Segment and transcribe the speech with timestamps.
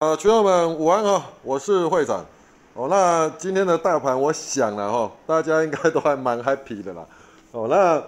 [0.00, 2.24] 啊，群友们午安哈，我是会长。
[2.72, 7.06] 哦，那今天的大盘，我想了哈，大家应该都还蛮 happy 的啦。
[7.52, 8.02] 哦，那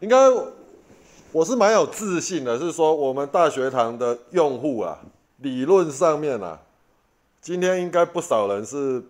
[0.00, 0.16] 应该
[1.30, 4.98] 我是蛮有自信的，是说我们大学堂的用户啊，
[5.36, 6.58] 理论上面啊，
[7.40, 9.00] 今天应该不少人是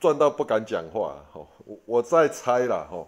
[0.00, 1.14] 赚到不敢讲话。
[1.34, 2.86] 哦，我我在猜啦。
[2.90, 3.06] 哦，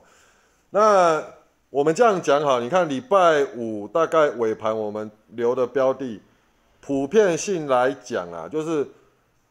[0.69, 1.25] 那
[1.71, 6.21] 我们这样讲哈，你看礼拜五大概尾盘我们留的标的。
[6.87, 8.87] 普遍性来讲啊，就是，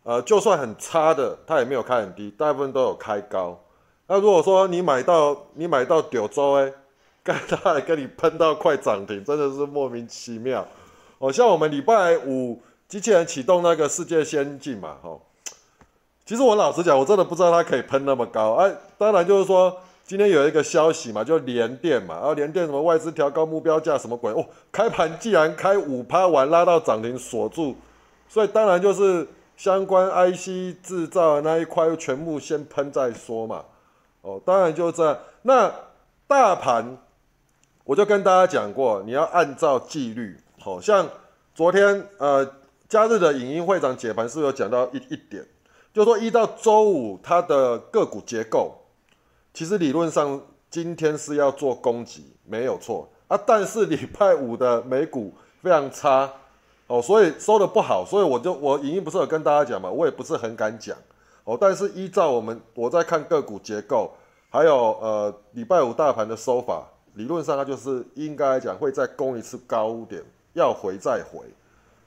[0.03, 3.59] 呃，就算很差的，它也没有开很低，大部分都有开高。
[4.05, 6.71] 那如果说你买到你买到九州哎，
[7.23, 10.63] 刚才还跟你喷到快涨停，真的是莫名其妙。
[11.17, 15.19] 哦，像我们礼拜五机器人启动那个世界先进嘛，吼，
[16.25, 18.53] 其实我老实讲，我真的不知道它可以喷那么高。
[18.53, 19.75] 哎，当然就是说。
[20.05, 27.73] 今天有一个消息嘛，就连电嘛，然后连电什么外资调高目标价什么鬼哦，开盘既然开五趴完拉到涨停锁住，
[28.27, 33.63] 所以当然就是相关 IC 制造的那一块全部先喷再说嘛，
[34.21, 35.17] 哦，当然就这样。
[35.43, 35.73] 那
[36.27, 36.97] 大盘
[37.85, 41.07] 我就跟大家讲过，你要按照纪律，好像
[41.55, 42.45] 昨天呃
[42.89, 45.47] 假日的影音会长解盘是有讲到一一点，
[45.93, 48.82] 就说一到周五它的个股结构。
[49.53, 53.39] 其实理论上今天是要做攻击，没有错啊。
[53.45, 56.27] 但是礼拜五的美股非常差
[56.87, 60.97] 哦，所以收的不好，所以我就我影音不是有跟大家讲嘛，我也不是很敢讲
[61.43, 61.55] 哦。
[61.61, 64.11] 但是依照我们我在看个股结构，
[64.49, 66.83] 还有呃礼拜五大盘的收法，
[67.13, 70.23] 理论上它就是应该讲会再攻一次高点，
[70.53, 71.45] 要回再回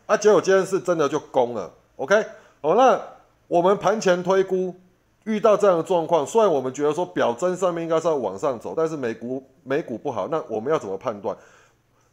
[0.06, 0.16] 啊。
[0.16, 2.26] 结果今天是真的就攻了，OK
[2.62, 2.74] 哦。
[2.74, 3.00] 那
[3.46, 4.74] 我们盘前推估。
[5.26, 11.36] 遇到这样的状况，虽然我们觉得说表征上面应该是要往上走，但是美股美股不好，那我们要怎么判断？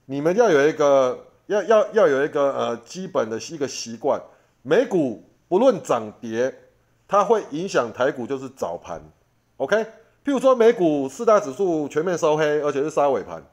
[0.08, 4.20] 你们要有一个要要要有一个呃基本的一个习惯，
[4.64, 6.54] 美股不论涨跌，
[7.08, 9.00] 它会影响台股就是早盘
[9.58, 9.78] ，OK？
[10.26, 13.44] 譬如说美股四大指数全面收黑，而且是杀尾盘，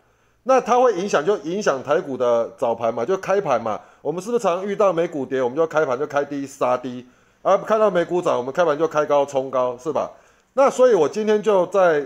[0.44, 3.78] 那它会影响就影响台股的早盘嘛，就开盘嘛。
[4.00, 7.06] 我们是不是常遇到美股跌，我们就开盘就开低杀低？
[7.42, 10.10] 啊，看到美股涨，我们开盘就开高冲高，是吧？
[10.52, 12.04] 那所以，我今天就在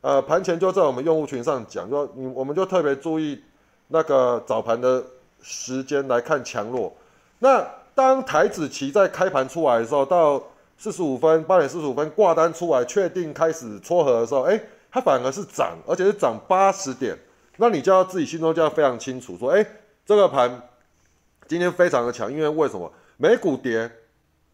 [0.00, 3.42] 呃盘前就在我们用户群上讲，说你我们就特别注意
[3.88, 5.02] 那个早盘的
[5.42, 6.94] 时间来看强弱。
[7.40, 10.40] 那当台子期在开盘出来的时候，到
[10.78, 14.60] 四十五分八点四十五分挂单出来，确定开始撮合的时候，哎，
[14.92, 17.18] 它反而是涨，而且是涨八十点。
[17.56, 19.66] 那你就要自己心中就要非常清楚，说，哎，
[20.04, 20.62] 这个盘
[21.48, 22.92] 今天非常的强，因为为什么？
[23.16, 23.90] 美股跌。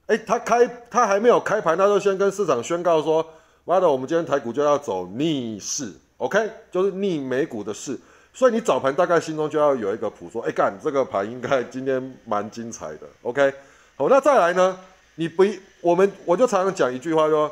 [0.07, 3.25] 哎，他开他还没有开盘，他就先跟市场宣告说
[3.65, 7.99] ：“妈的，我们今天台股就要走逆势，OK，就是逆美股的势。”
[8.35, 13.55] 所以你早盘大概心中就要有一个谱，说：“哎，干这个盘应该今天蛮精彩的，OK。”
[13.97, 14.77] 好，那再来呢？
[15.15, 15.45] 你不，
[15.81, 17.51] 我们我就常常讲一句话，说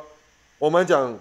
[0.59, 1.17] 我们讲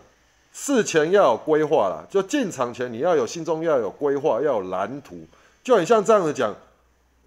[0.52, 5.24] 事前要有规划啦，就进场前你要有心中要有规划，要有蓝图。
[5.62, 6.54] 就很像这样子讲，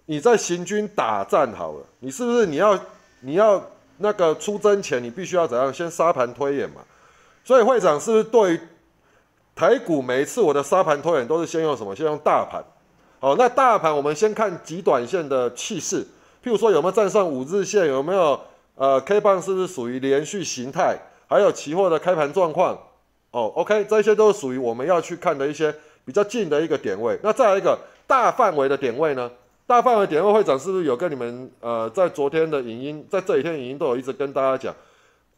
[0.06, 2.78] 你在行军打战好了，你是不是你要
[3.20, 3.64] 你要？
[3.98, 5.72] 那个出征前，你必须要怎样？
[5.72, 6.82] 先沙盘推演嘛。
[7.44, 8.58] 所以会长是不是对
[9.54, 11.94] 台股每一次我的沙盘推演都是先用什么？
[11.94, 12.64] 先用大盘。
[13.20, 16.02] 好，那大盘我们先看极短线的气势，
[16.42, 18.40] 譬如说有没有站上五日线，有没有
[18.74, 22.78] 呃 K 棒是不是属于连续形态，还有期货的开盘状况。
[23.30, 25.74] 哦，OK，这些都是属于我们要去看的一些
[26.04, 27.18] 比较近的一个点位。
[27.22, 29.30] 那再来一个大范围的点位呢？
[29.66, 34.74] 大范围点位会长是不是有跟你们呃，在昨天的影音，在这几天影音都有一直跟大家讲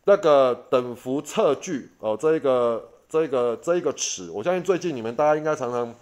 [0.05, 5.95] 那个等幅测距哦，这一个这一个这一个尺，我相信最近你们大家应该常常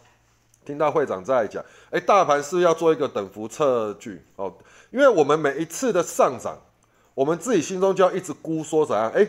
[0.65, 4.51] 听到会长在讲，哎，大盘是要做一个等幅测距哦，
[4.91, 6.57] 因为我们每一次的上涨，
[7.13, 9.29] 我们自己心中就要一直估说怎样，哎，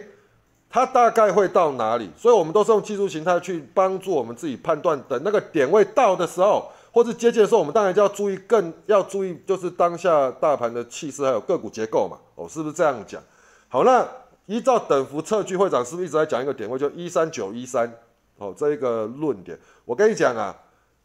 [0.70, 6.72] 它大概会到哪里，所以我们都是用技术形态去帮助我们自己判断，等那个点位到的时候。
[6.96, 12.18] 或是接近的时候，我们当然就要注意，更要注意就是当下大盘的气势，还有个股结构嘛。
[12.36, 13.22] 哦，是不是这样讲？
[13.68, 14.08] 好，那
[14.46, 17.94] 依照等幅测距，会长是不是一直在讲一个点位，就一三九一三？
[18.38, 20.56] 哦，这一个论点，我跟你讲啊，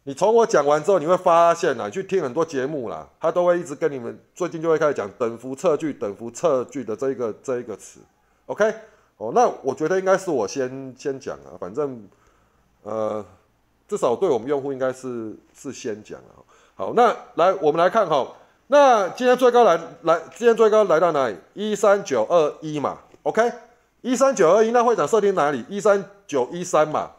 [0.05, 7.99] 你从我讲完之后，你会发现啊，去听很多节目啦，他都会一直跟你们最近就会开始讲等幅测距、等幅测距的这一个这一个词。
[8.47, 8.73] OK，
[9.17, 12.09] 哦，那我觉得应该是我先先讲啊，反正
[12.85, 13.27] 呃。
[13.91, 16.29] 至少对我们用户应该是是先讲了。
[16.77, 18.25] 好，那来我们来看哈，
[18.69, 21.37] 那今天最高来来，今天最高来到哪里？
[21.55, 23.51] 一三九二一嘛，OK，
[24.03, 25.65] 一三九二一，那会长设定哪里？
[25.69, 27.11] 一三九一三嘛。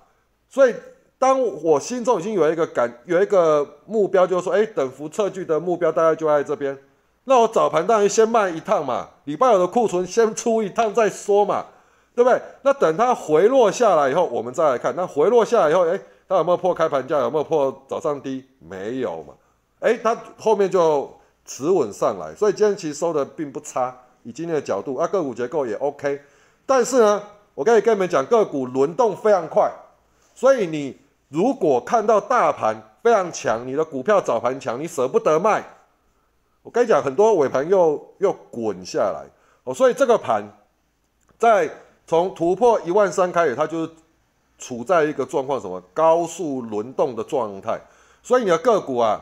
[0.49, 0.73] 所以
[1.19, 6.77] 当我心中已经有一个感，有一个目标，就是说，哎，等幅测距的目标大概就在这边。
[7.25, 11.65] 那我早盘当然先卖一趟嘛，礼拜五的库存先出一趟再说嘛，
[12.15, 12.41] 对不对？
[12.61, 15.99] 那等它回落下来以后，我们再来看，那回落下来以后，哎，
[16.31, 17.19] 它有没有破开盘价？
[17.19, 18.45] 有没有破早上低？
[18.57, 19.33] 没有嘛，
[19.81, 21.11] 哎，它后面就
[21.43, 23.93] 持稳上来，所以今天其实收的并不差，
[24.23, 26.21] 以今天的角度，啊，个股结构也 OK，
[26.65, 27.21] 但是呢，
[27.53, 29.69] 我可以跟你们讲，个股轮动非常快，
[30.33, 30.97] 所以你
[31.27, 35.61] 如果看到大盘非常强，你的股票早盘强，你舍不得卖。
[36.63, 39.25] 我跟你讲，很多尾盘又又滚下来
[39.65, 40.47] 哦，所以这个盘
[41.37, 41.69] 在
[42.07, 43.91] 从突破一万三开始，它就是
[44.61, 47.81] 处在一个状况，什么高速轮动的状态。
[48.23, 49.21] 所以你的个股啊，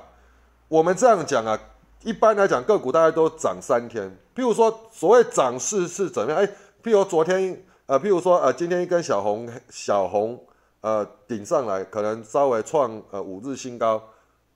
[0.67, 1.57] 我们这样讲啊，
[2.03, 4.07] 一般来讲个股大概都涨三天。
[4.35, 6.39] 譬如说，所谓涨势是怎么样？
[6.39, 6.45] 哎，
[6.83, 10.39] 譬如昨天呃，譬如说呃，今天一根小红小红
[10.81, 13.99] 呃顶上来，可能稍微创呃五日新高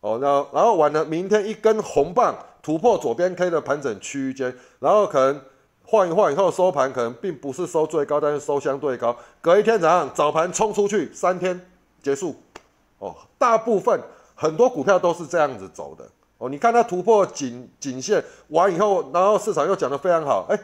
[0.02, 2.36] 哦，然后然后完了，明天一根红棒。
[2.64, 5.42] 突破左边 K 的盘整区间，然后可能
[5.86, 9.16] 晃一晃以后收盘，可能并不是收最高，但是收相对高。
[9.42, 11.60] 隔一天早上早盘冲出去，三天
[12.02, 12.36] 结束。
[13.00, 14.02] 哦，大部分
[14.36, 16.06] 很多股票都是这样子走的。
[16.38, 20.60] 哦，你看它突破颈颈线完以后，然后市场又讲得非常好，哎，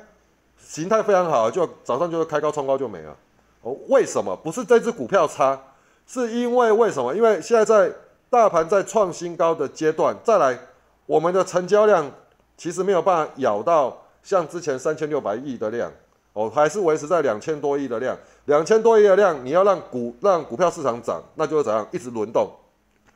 [0.57, 3.15] 形态非常好，就早上就是开高冲高就没了。
[3.61, 4.35] 哦，为什么？
[4.37, 5.61] 不是这只股票差，
[6.07, 7.13] 是因为为什么？
[7.13, 7.93] 因为现在在
[8.29, 10.57] 大盘在创新高的阶段，再来。
[11.05, 12.11] 我们的成交量
[12.55, 15.91] 其实没有办法咬到像之前三千六百亿的量
[16.33, 18.17] 哦，还是维持在两千多亿的量。
[18.45, 21.87] 两千多亿的量，你要让股让股票市场涨，那就是怎样？
[21.91, 22.51] 一直轮动，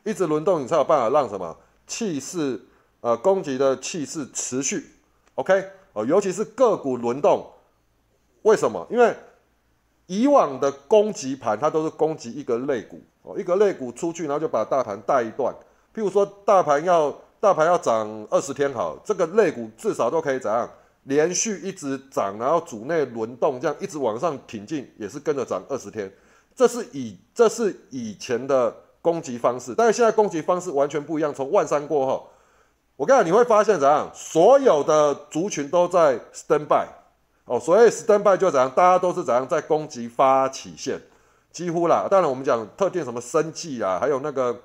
[0.02, 1.56] 一直轮动，你才有办法让什么
[1.86, 2.60] 气势
[3.00, 4.84] 呃攻击的气势持续。
[5.36, 7.46] OK 哦，尤其是个股轮动，
[8.42, 8.86] 为什么？
[8.90, 9.14] 因为
[10.06, 15.54] 以往的攻击盘它都是攻击一个类股哦，一个类股出去，然后就把大盘带一段。
[15.94, 17.14] 譬如说大盘要。
[17.40, 20.66] 大盘要涨二十天好，这个类股至少都可以怎样
[21.04, 26.12] 连续一直涨，然后组内轮动，这样一直往上挺进，也是跟着涨二十天。
[26.56, 31.34] 这是以这是以前的攻击方式，但是现在攻击方式完全不一样。
[31.34, 32.30] 从万三过后，
[32.96, 36.86] 我跟你讲，你会发现怎样，所有的族群都在 stand by
[37.44, 41.00] 哦，所以 stand by 就怎样，大家都是怎样在攻击发起线，
[41.50, 42.06] 几乎啦。
[42.10, 44.58] 当然我们讲特定什么生计啊，还有那个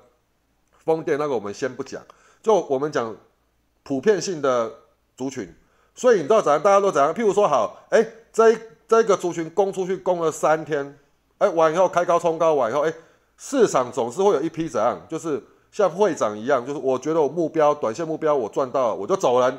[0.84, 2.00] 风电那个，我们先不讲。
[2.42, 3.14] 就我们讲
[3.82, 4.72] 普遍性的
[5.16, 5.54] 族群，
[6.00, 6.62] 所以你知道怎样？
[6.62, 7.12] 大家都怎样？
[7.12, 8.02] 譬如说，好，哎，
[8.32, 8.56] 这
[8.88, 10.98] 这个族群攻出去攻了三天，
[11.36, 12.94] 哎，完以后开高冲高完以后，哎，
[13.36, 14.98] 市场总是会有一批怎样？
[15.10, 19.58] 就是像会长一样，就是我觉得我目标短线目标我赚到了，我就走人。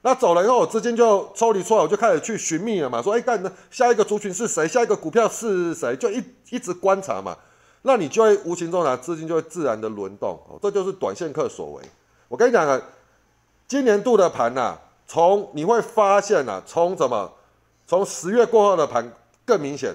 [0.00, 3.02] 那走了以后，我资金就抽离出来，我就开始去寻觅了嘛。
[3.02, 4.66] 说，哎，干，下一个族群是谁？
[4.66, 5.94] 下一个股票是谁？
[5.96, 7.36] 就一一直观察嘛。
[7.82, 10.40] 那你就会无形中呢，资金就会自然的轮动。
[10.48, 11.82] 哦，这就是短线客所为。
[12.28, 12.80] 我跟你讲啊，
[13.68, 17.30] 今年度的盘呐，从你会发现啊，从怎么，
[17.86, 19.12] 从十月过后的盘
[19.44, 19.94] 更明显，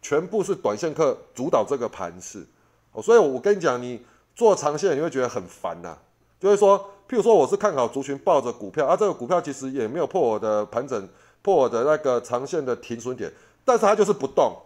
[0.00, 2.44] 全部是短线客主导这个盘势。
[2.92, 4.02] 哦，所以我跟你讲，你
[4.34, 5.96] 做长线你会觉得很烦呐，
[6.40, 11.08] 就是说，譬如说我是看好族群抱着股票，啊，这个股票其实也没有破我的盘整，
[11.42, 13.30] 破我的那个长线的停损点，
[13.64, 14.56] 但是它就是不动，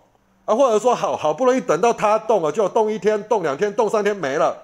[0.45, 4.56] 啊，或者说好好不容易等到它动了，就动一天、动两天、动三天没了，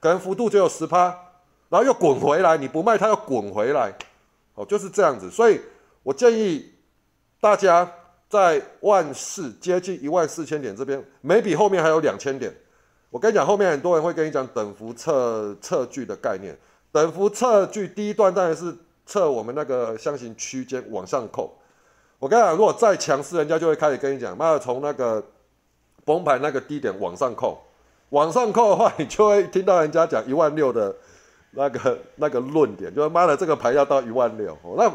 [0.00, 1.14] 可能幅度只有十趴。
[1.68, 3.94] 然后又滚回来，你不卖它又滚回来，
[4.60, 5.30] 哦，就是这样子。
[5.30, 5.58] 所以
[6.02, 6.70] 我建议
[7.40, 7.90] 大家
[8.28, 12.54] 在万四接近一万四千点这边，每笔后面还有两千点。
[13.08, 16.56] 我跟你讲，后面很多人会跟你讲等幅测测距的概念。
[16.92, 18.76] 等幅测距第一段当然是
[19.06, 21.56] 测我们那个箱型区间往上扣。
[22.18, 25.24] 我跟你讲，如果再强势，人家就会开始跟你讲，妈的从那个
[26.04, 27.58] 崩盘那个低点往上扣，
[28.10, 30.94] 往上扣的话，你就会听到人家讲一万六的。
[31.52, 34.56] 那个那个论点就是妈的，这个牌要到一万六。
[34.76, 34.88] 那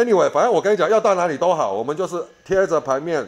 [0.00, 3.26] anyway，反正我跟你讲，要到哪里都好，我们就是贴着盘面，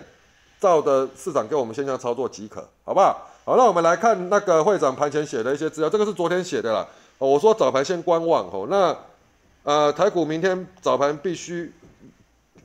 [0.60, 3.28] 照的市场给我们现象操作即可，好不好？
[3.44, 6.86] 好，那我们来看那个会长盘前写的一些资料，这个是昨天写的啦。
[7.18, 8.66] 哦，我说早盘先观望哦。
[8.70, 8.96] 那
[9.64, 11.72] 呃，台股明天早盘必须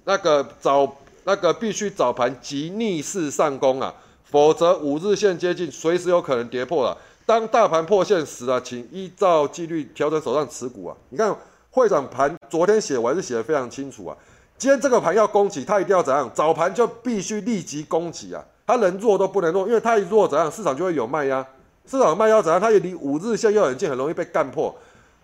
[0.05, 0.95] 那个早
[1.25, 3.93] 那个必须早盘即逆势上攻啊，
[4.23, 6.97] 否则五日线接近，随时有可能跌破了。
[7.27, 10.95] 当大盘破线时啊，请依照纪律调整手上持股啊。
[11.09, 11.35] 你看
[11.69, 14.15] 会长盘昨天写，我还是写的非常清楚啊。
[14.57, 16.31] 今天这个盘要攻击，它一定要怎样？
[16.33, 18.41] 早盘就必须立即攻击啊。
[18.65, 21.45] 它能弱都不能弱，因为它一弱怎样，市场就会有卖压。
[21.85, 22.61] 市场卖压怎样？
[22.61, 24.73] 它也离五日线又很近，很容易被干破。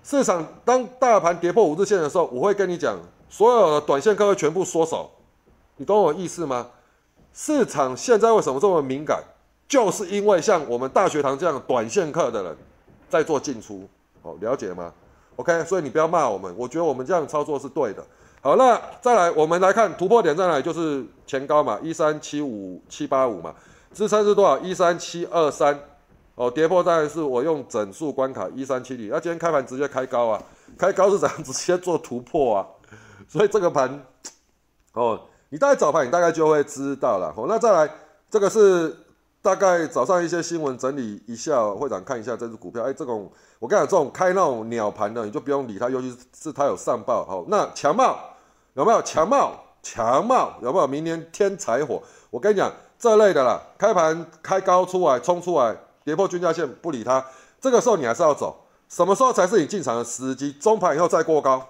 [0.04, 5.10] 市场当大盘跌破五日线的时候，我会跟你讲，所有的短线客会全部缩手。
[5.78, 6.68] 你懂我意思吗？
[7.34, 9.24] 市场现在为什么这么敏感？
[9.68, 12.58] 就是因为像我们大学堂这样短线客的人
[13.10, 13.88] 在做进出，
[14.22, 14.94] 哦，了解吗
[15.36, 18.06] ？OK，所以你不要骂我们，我觉得我们这样操作是对的。
[18.42, 23.56] 好，那再来，我们来看突破点在哪里，就是前高嘛，一三七五七八五嘛，
[23.94, 24.60] 支撑是多少？
[24.60, 25.80] 一三七二三。
[26.36, 30.42] 哦，跌破当然是我用整数关卡一三七零，那今天开盘直接开高啊，
[30.80, 32.66] 开高是怎样直接做突破啊？
[33.30, 34.04] 所以这个盘，
[34.94, 37.32] 哦，你大概早盘你大概就会知道了。
[37.38, 37.88] 哦，那再来，
[38.32, 38.98] 这个是
[39.44, 42.82] 大概早上一些新闻整理一下，会长看一下这只股票。
[42.82, 47.26] 哎，这种我跟你讲，这种开那种鸟盘的，你就不用理它，尤其是它有上报。
[47.26, 48.18] 好，那强茂
[48.74, 49.52] 有没有强茂？
[49.84, 50.88] 强茂有没有？
[50.88, 52.02] 明年添柴火？
[52.30, 55.76] 我跟你讲，这类的啦，开盘开高出来，冲出来。
[56.06, 57.26] 跌破均价线不理它，
[57.60, 58.56] 这个时候你还是要走。
[58.88, 60.54] 什么时候才是你进场的时机？
[60.54, 61.62] 中盘以后再过高，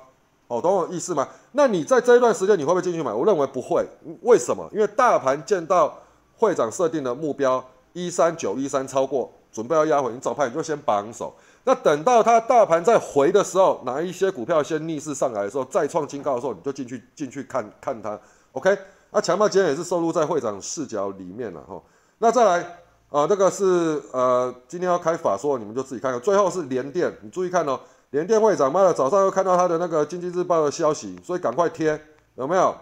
[0.48, 1.28] 哦，懂我意思吗？
[1.54, 3.12] 那你在这一段时间你会不会进去买？
[3.12, 3.84] 我认为不会。
[4.22, 4.70] 为什么？
[4.72, 5.98] 因为大盘见到
[6.38, 7.64] 会长设定的目标
[7.94, 11.34] 一三九一三超过，准备要压回，你早盘你就先绑手。
[11.64, 18.20] 那等到它大盘再回的时候，哪一些股票先逆势上来的时候，再创新高的时候，你就进去进去看看它。
[18.54, 18.78] OK？
[19.12, 21.82] 那强茂今天也是收录在会长视角里面了哈。
[22.20, 22.78] 那再来。
[23.14, 26.20] 啊，这个是呃，今天要开法说，你们就自己看看。
[26.20, 32.02] 最后是联电，你注意看哦，联电会长，妈的，早上又看到他的那个经济日报的消息，所以赶快贴，
[32.34, 32.76] 有没有？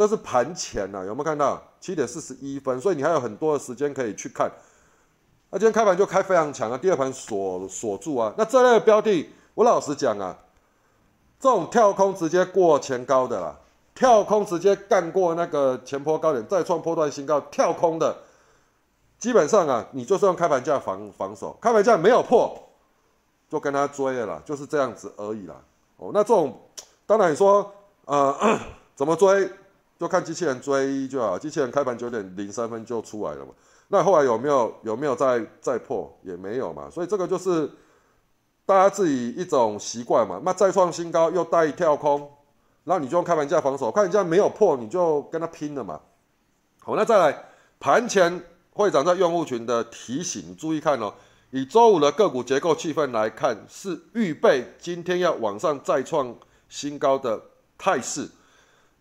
[0.00, 1.62] 这是盘前呐，有没有看到？
[1.78, 4.50] 七点四十一分，所以你还有很多的时间可以去看。
[5.50, 8.32] 那今天开盘就开非常强啊，第二盘锁锁住啊。
[8.38, 10.34] 那这类的标的，我老实讲啊，
[11.38, 13.54] 这种跳空直接过前高的啦，
[13.94, 18.16] 跳空直接干过那个前坡高点，再创波段新高，跳空的。
[19.18, 22.58] 基本上啊，你就是用开盘价防防守，开盘价没有破，
[23.50, 25.56] 就跟他追了啦，就是这样子而已啦。
[25.98, 26.58] 哦，那这种
[27.04, 27.70] 当然你说
[28.06, 28.58] 呃
[28.96, 29.50] 怎么追，
[30.00, 33.52] 就看机器人追就好，机器人开盘九点零三分就出来了嘛。
[33.88, 36.88] 那后来有没有有没有再再破，也没有嘛。
[36.90, 37.70] 所以这个就是
[38.64, 40.40] 大家自己一种习惯嘛。
[40.42, 42.20] 那再创新高又带跳空，
[42.84, 46.00] 然后你就用开盘价防守，看人家没有破，你就跟他拼了嘛。
[46.80, 47.44] 好，那再来
[47.78, 48.42] 盘前。
[48.72, 51.12] 会长在用户群的提醒，注意看哦。
[51.50, 56.34] 以周五的个股结构气氛来看，是预备今天要往上再创
[56.68, 57.38] 新高的
[57.76, 58.26] 态势，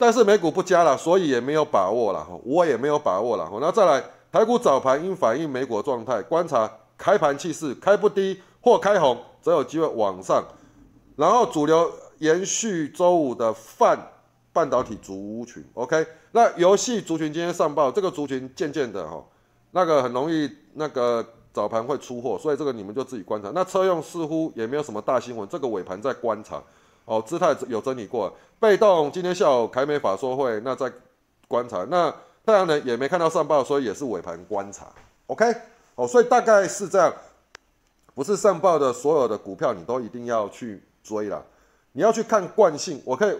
[0.01, 2.25] 但是美股不加了，所以也没有把握了。
[2.45, 3.49] 我也没有把握了。
[3.59, 4.01] 那再来，
[4.31, 10.41] 台股早盘应反映美股状态，观察开盘气势，开不低或开红，则有机会往上。
[11.17, 13.99] 然后主流延续周五的泛
[14.53, 16.07] 半导体族群，OK。
[16.31, 19.21] 那游戏族群今天上报，这个族群渐渐的哈。
[19.71, 23.51] 那个很容易，那个早盘会出货，所以这个你们就自己观察。
[23.53, 26.63] 那车用似乎也没有什么大新闻，这个尾盘在观察。
[27.09, 30.91] 哦，姿态有整理过，被动今天下午凯美法说会，那在
[31.47, 31.83] 观察。
[31.89, 32.13] 那
[32.45, 34.85] 太阳能也没看到上报，所以也是尾盘观察。
[35.25, 35.51] OK，
[35.95, 37.11] 哦，所以大概是这样，
[38.13, 41.43] 不是上报的所有的股票你都一定要去追了，
[41.93, 43.01] 你要去看惯性。
[43.03, 43.35] 我可以。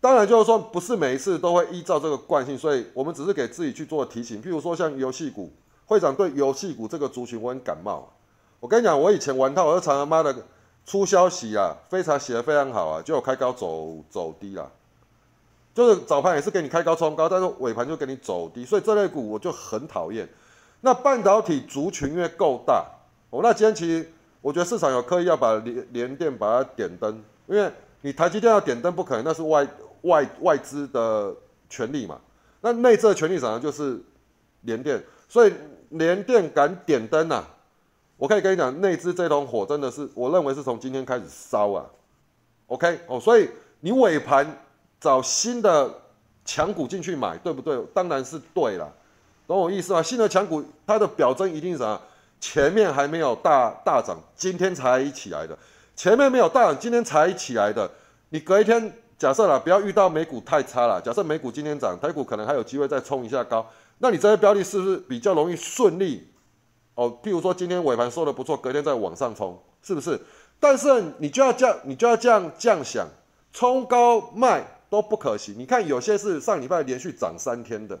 [0.00, 4.42] 当然，就是说，不是每一次都会依照这个惯性，所以我们只是给自己去做提醒。
[4.42, 5.52] 譬如说，像游戏股，
[5.86, 8.12] 会长对游戏股这个族群我很感冒。
[8.58, 10.34] 我跟你讲，我以前玩套，我就常常妈的
[10.86, 14.70] 出消息啊，非常写的非常好啊，就有开高走走低啦，
[15.74, 20.26] 就是早盘也是给你开高冲高，但是尾盘就给你走低，所以这类股我就很讨厌。
[20.80, 22.86] 那半导体族群因为够大，
[23.30, 29.66] 哦，那今天其实我觉得市场有刻意要把联联电把它点灯，因为你台积电要点灯不可能，那是外。
[30.02, 31.34] 外外资的
[31.68, 32.20] 权利嘛，
[32.60, 33.60] 那内资的权利上？
[33.60, 34.00] 就是
[34.60, 35.52] 联电，所以
[35.88, 37.44] 联电敢点灯啊！
[38.16, 41.84] 我可以跟你讲，内资这桶火真的是，我认为是从今天开始烧啊。
[42.66, 43.48] OK 哦，所以
[43.80, 44.46] 你尾盘
[45.00, 45.90] 找新的
[46.44, 47.78] 强股进去买，对不对？
[47.94, 48.92] 当然是对了，
[49.46, 50.02] 懂我意思吗？
[50.02, 52.00] 新的强股它的表征一定是啥？
[52.40, 55.56] 前面还没有大大涨，今天才起来的，
[55.94, 57.90] 前面没有大涨，今天才起来的，
[58.30, 58.92] 你隔一天。
[59.18, 61.00] 假设啦，不要遇到美股太差了。
[61.00, 66.28] 假设美股今天涨，台股可能还有机会再冲一下高，那你这些标的是不是比较容易顺利？
[66.96, 70.20] 哦，譬如说今天尾盘收的不错，隔天再往上冲，是不是？
[70.58, 73.06] 但是你就要这样，你就要这样这样想，
[73.52, 75.54] 冲高卖都不可行。
[75.58, 77.98] 你看有些是上礼拜连续涨三天的，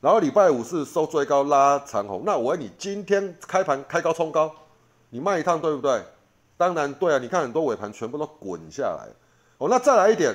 [0.00, 4.50] 然后礼拜五是收最高拉长红，那我问你，今天开盘开高冲高，
[5.10, 6.00] 你卖一趟对不对？
[6.56, 9.08] 当然对啊，你看很多尾盘全部都滚下来。
[9.58, 10.34] 哦，那再来一点，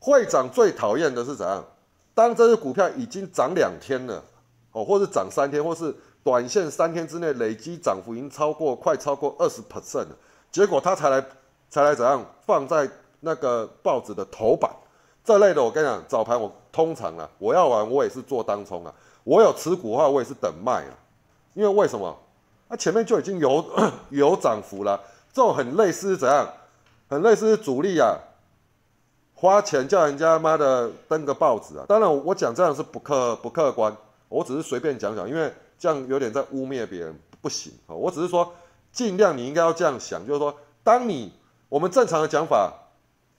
[0.00, 1.64] 会长最讨厌的是怎样？
[2.14, 4.24] 当这只股票已经涨两天了，
[4.72, 5.94] 哦，或是涨三天，或是
[6.26, 10.16] 短线三天之内累积涨幅已经超过快超过二十 percent 了，
[10.50, 11.24] 结果他才来
[11.70, 12.90] 才来怎样放在
[13.20, 14.68] 那个报纸的头版
[15.24, 18.92] 这类的，我跟你讲，早盘我通常啊，我要玩我也是做当冲啊，
[19.22, 20.98] 我有持股的话我也是等卖啊，
[21.54, 22.18] 因为为什么？
[22.66, 23.64] 那前面就已经有
[24.10, 25.00] 有涨幅了，
[25.32, 26.48] 这种很类似怎样？
[27.08, 28.18] 很类似主力啊，
[29.32, 31.84] 花钱叫人家妈的登个报纸啊。
[31.86, 33.96] 当然我讲这样是不客不客观，
[34.28, 37.94] 我只是随便讲讲，因为这样有点在污蔑别人，不行啊。
[37.94, 38.54] 我只是说
[38.92, 41.32] 尽量你应该要这样想，就是说当你
[41.68, 42.72] 我们正常的讲法。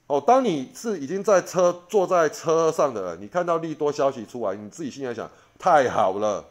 [0.10, 5.30] 哦，当你是已经在车坐在车上的人，你看到利多消息出来，你自己心里想，
[5.60, 6.46] 太好了，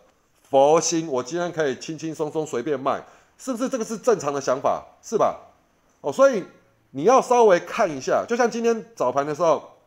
[0.50, 3.02] 佛心，我今天可以轻轻松松随便卖，
[3.38, 5.40] 是不是这个是正常的想法，是吧？
[6.02, 6.44] 哦，所以
[6.90, 9.78] 你要稍微看一下，就像今天早盘的时候，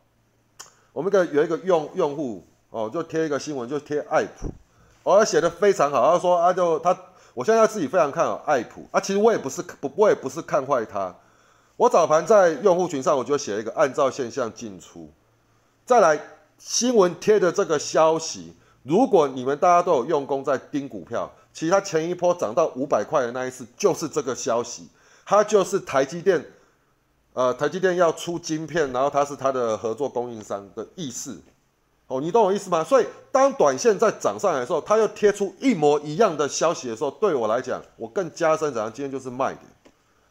[0.92, 4.48] 我们个有一个用用户哦，就贴一个新闻，就贴爱普，
[5.18, 6.96] 哦，写的非常好，他说啊，就他，
[7.34, 11.14] 我现在自己非常看好爱普啊，其实我也不是不，我也不是看坏它。
[11.76, 15.10] 我早盘在用户群上，我就写一个按照现象进出。
[15.86, 16.20] 再来
[16.58, 24.88] 新闻贴的这个消息，如果你们大家都有用功在盯股票，其实它前一波涨到五百块的那一次，就是这个消息，
[25.24, 26.44] 它就是台积电，
[27.32, 31.40] 呃，台积电要出晶片，然后它是它的合作供应商的意思。
[32.10, 32.82] 哦，你懂我意思吗？
[32.82, 38.92] 所以当短线在涨上来的时候，它又贴出一模一样的消息的时候，对我来讲，我更加深怎样？
[38.92, 39.64] 今天就是卖点。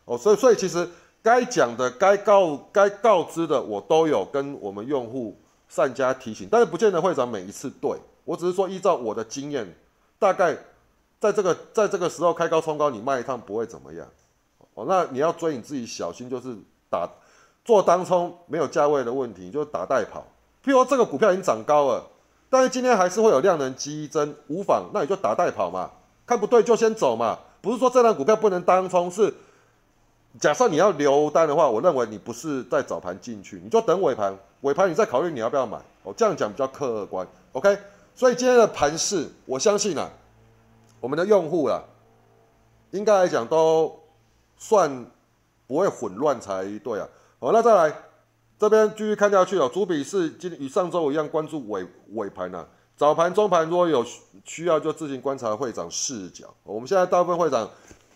[0.06, 0.88] 哦，所以所以其实。
[1.22, 7.92] 该讲的、该告、该告知的，我都有跟我们用户善加提醒，但是不见得会长每一次对
[8.24, 9.68] 我只是说依照我的经验，
[10.18, 10.58] 大概
[11.20, 14.08] 在这个在这个时候开高冲高，你卖一趟不会怎么样。
[14.76, 16.56] 哦，那你要追你自己小心，就是
[16.90, 17.06] 打
[17.66, 20.26] 做当冲没有价位的问题，就是打带跑。
[20.64, 22.08] 譬如说这个股票已经涨高了，
[22.50, 25.92] 但是今天还是会有量能激增，无妨，那你就打带跑嘛，
[26.26, 29.34] 看不对就先走嘛，不是说这档股票不能当冲是。
[30.40, 35.80] 假设你要留单的话，我认为你不是在早盘进去，你就等尾盘，尾盘你再考虑你要不要买。
[36.04, 37.76] 哦，这样讲比较客观，OK。
[38.16, 40.08] 所以今天的盘市，我相信啊，
[41.00, 41.82] 我们的用户啊，
[42.92, 44.00] 应该来讲都
[44.58, 45.06] 算
[45.66, 47.08] 不会混乱才对啊。
[47.40, 47.94] 好，那再来
[48.60, 49.72] 这边继续看下去哦。
[49.74, 54.06] 主笔是今与上周一样关注尾尾盘呢，早盘、中盘如果有
[54.44, 56.54] 需要就自行观察会长视角。
[56.64, 57.68] 我们现在大部分会长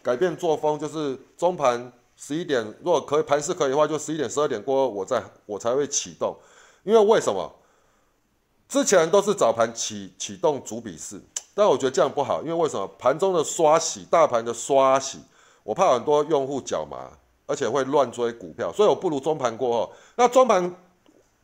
[0.03, 1.91] 改变作风，就是中盘。
[2.15, 6.33] 十一点，如果可以盘势可以的话，就十一点、十二点过后，我再我才会启动。
[6.83, 7.51] 因为为什么？
[8.69, 11.19] 之前都是早盘启启动主笔式，
[11.55, 12.41] 但我觉得这样不好。
[12.43, 12.87] 因为为什么？
[12.99, 15.19] 盘中的刷洗，大盘的刷洗，
[15.63, 17.09] 我怕很多用户脚麻，
[17.45, 19.93] 而且会乱追股票，所以我不如中盘过后。
[20.15, 20.75] 那中盘，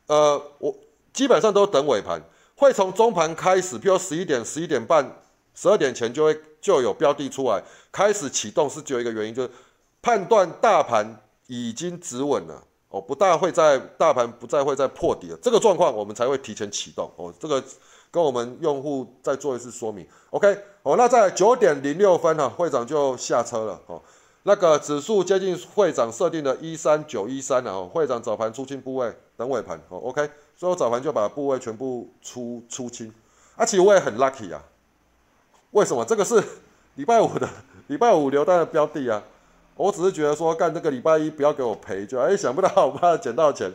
[0.08, 0.76] 呃，我
[1.14, 2.22] 基本上都等尾盘，
[2.56, 5.20] 会从中盘开始，比如十一点、十一点半、
[5.54, 9.50] 十二点前就会就有标的出来，开始启动是只有一个原因，就是。
[10.02, 17.34] 判断大盘已经止稳了哦，不大会在大盘不再会再破底了，这个状况我们才会提前启动哦。
[17.38, 17.62] 这个
[18.10, 20.96] 跟我们用户再做一次说明，OK 哦。
[20.96, 24.02] 那在九点零六分呢，会长就下车了哦。
[24.50, 27.88] 那个指数接近会长设定的一三九一三了哦。
[27.94, 30.28] 会长早盘出清部位，等尾盘哦，OK。
[30.56, 33.14] 所以我早盘就把部位全部出出清，
[33.56, 34.60] 而且我也很 lucky 啊。
[35.70, 36.04] 为什么？
[36.04, 36.44] 这个是
[36.96, 37.48] 礼拜五的
[37.86, 39.22] 礼拜五留单的标的啊。
[39.76, 43.72] 我只是觉得说干这个礼拜一不要给我赔就哎想不到我怕捡到钱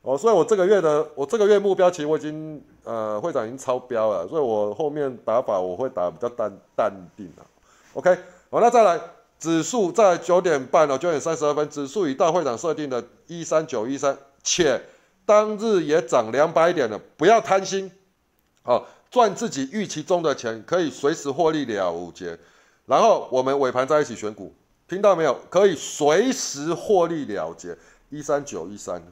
[0.00, 7.44] 哦，所以我这个月的我这个月目标其实我已经呃会长已经超标了，所以我后面打法我会打比较淡淡定了。
[7.92, 8.16] OK，
[8.50, 8.98] 好，那再来
[9.44, 14.80] 指数在九点半哦，九点三十二分，指数已到会长设定的一三九一三，且
[15.26, 17.92] 当日也涨两百点了，不要贪心
[18.62, 22.38] 哦，赚自己预期中的钱可以随时获利了结，
[22.86, 24.54] 然后我们尾盘在一起选股。
[24.88, 25.38] 听到没有？
[25.50, 27.76] 可以随时获利了结，
[28.08, 29.02] 一三九一三。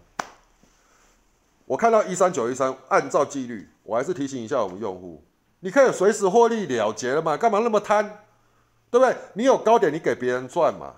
[1.67, 5.23] 我看到一三九一三，按照纪律，我还是提醒一下我们用户，
[5.61, 7.37] 你可以随时获利了结了嘛？
[7.37, 8.19] 干嘛那么贪？
[8.93, 9.17] 对不对？
[9.33, 10.95] 你有高点，你给别人赚嘛？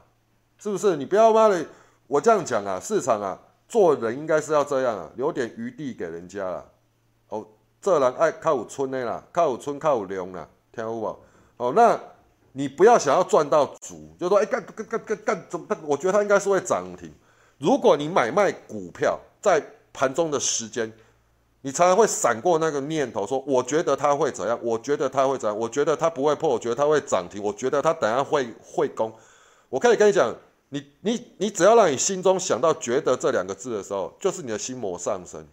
[0.59, 0.97] 是不是？
[0.97, 1.65] 你不要妈的，
[2.09, 6.65] 我这样讲啊，市场啊，做人应该是要这样啊，留点余地给人家啦。
[7.29, 7.47] 哦，
[7.81, 11.17] 这人爱靠有村的啦，靠有村靠有量啦，听有无？
[11.57, 11.99] 哦，那。
[12.57, 15.67] 你不要想要赚到足，就说哎干干干干干怎么？
[15.83, 17.13] 我觉得它应该是会涨停。
[17.59, 19.61] 如果你买卖股票在
[19.93, 20.93] 盘中的时间，
[21.65, 24.59] 你常常会闪过那个念头，说我觉得它会怎样？
[24.63, 25.59] 我觉得它会怎样？
[25.59, 29.11] 我觉得它不会破，我觉得它会涨停，我觉得它等下会会攻。
[29.71, 30.35] 我可以跟你讲，
[30.69, 35.47] 你你你只要让你心中想到“觉得”这两个字的时候，就是你的心魔上升。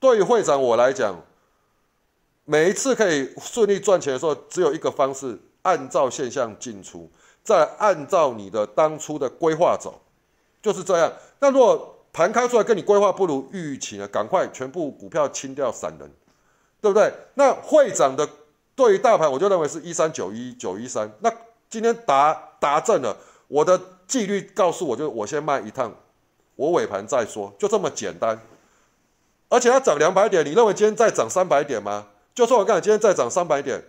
[0.00, 1.14] 对于会长我来讲，
[2.44, 5.38] 每一次可以顺利赚钱的时候，只有一个方式。
[5.62, 7.06] 按照现象进出，
[7.44, 10.00] 再按照你的当初的规划走，
[10.62, 11.12] 就是这样。
[11.38, 14.08] 那如果盘开出来跟你规划不如预期呢？
[14.08, 16.10] 赶快全部股票清掉散人，
[16.80, 17.12] 对不对？
[17.34, 18.28] 那会长的
[18.74, 21.10] 对于大盘，我就认为是一三九一九一三。
[21.20, 21.32] 那
[21.68, 25.94] 今天答答正了，我的纪律告诉我，就我先卖一趟
[26.56, 28.40] 我尾盘再说，就这么简单。
[29.48, 32.08] 而且它涨两百点，你认为今天再涨三百点吗？
[32.34, 33.82] 就算我告诉你今天再涨三百点，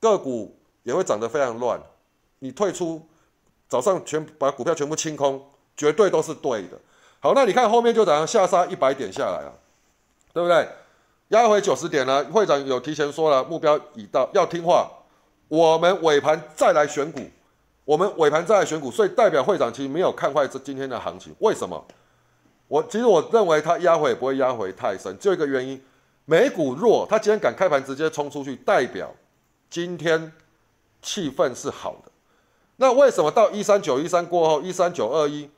[0.00, 1.80] 个股也会涨得非常乱。
[2.40, 3.06] 你退出，
[3.68, 5.44] 早上全把股票全部清空，
[5.76, 6.78] 绝对都是对的。
[7.20, 9.52] 好，那你看后面就怎样下杀一百点下来了，
[10.32, 10.68] 对不对？
[11.28, 14.88] 压回九十点了，会长有提前说了，目标已到，要听话。
[15.48, 17.20] 我们尾盘再来选股，
[17.84, 21.34] 我们尾盘再来选股，所以代表会长其实没有看坏这今天的行情。
[21.40, 21.84] 为什么？
[22.68, 25.82] 我其实我认为他压回也不会压回太深，就一个原因，
[26.26, 29.10] 美股弱，他今天敢开盘直接冲出去，代表
[29.70, 30.32] 今天
[31.00, 32.12] 气氛是好的。
[32.76, 35.48] 那为什么到一三九一三过后，一三九二一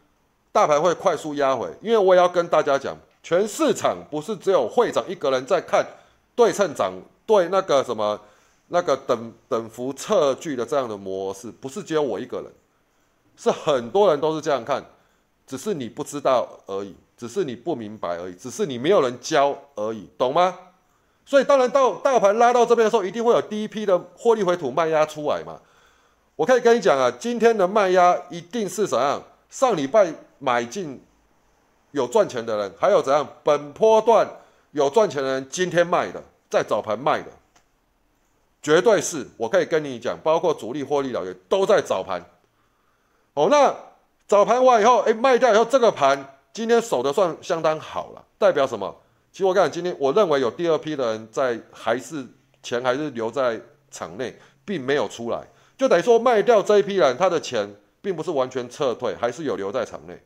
[0.52, 1.68] 大盘会快速压回？
[1.80, 5.86] 因为我也要跟大家讲，全市场不是只有会长一个人在看
[6.34, 6.92] 对称涨
[7.26, 8.20] 对那个什么
[8.68, 12.46] 那个等等幅测距的这样的模式，不是只有我一个人，
[13.36, 14.84] 是很多人都是这样看。
[15.46, 20.56] 只是你不知道而已，只是你不明白而已，只是你没有人教而已，懂吗？
[21.26, 25.60] 所以当然到大盘拉到这边的时候，一定会有第一批的获利回吐卖压出来嘛。
[26.36, 29.20] 我可以跟你讲啊，今天的卖压一定是怎样？
[29.48, 31.00] 上礼拜买进
[31.92, 33.24] 有赚钱的人，还有怎样？
[33.44, 34.28] 本波段
[34.72, 37.30] 有赚钱的人，今天卖的，在早盘卖的，
[38.60, 42.20] 绝对是我可以跟你讲，包括主力获利了也都在早盘。
[43.34, 43.72] 哦，那。
[44.30, 48.96] 早盘完以后，哎，卖掉以后，这个盘今天守的算相当好了，代表什么？
[49.32, 52.24] 其实我跟你讲今天，我认为有第二批的人在，还是
[52.62, 55.44] 钱还是留在场内，并没有出来，
[55.76, 60.16] 就等于说卖掉这一批人，他的钱并不是完全撤退，还是有留在场内。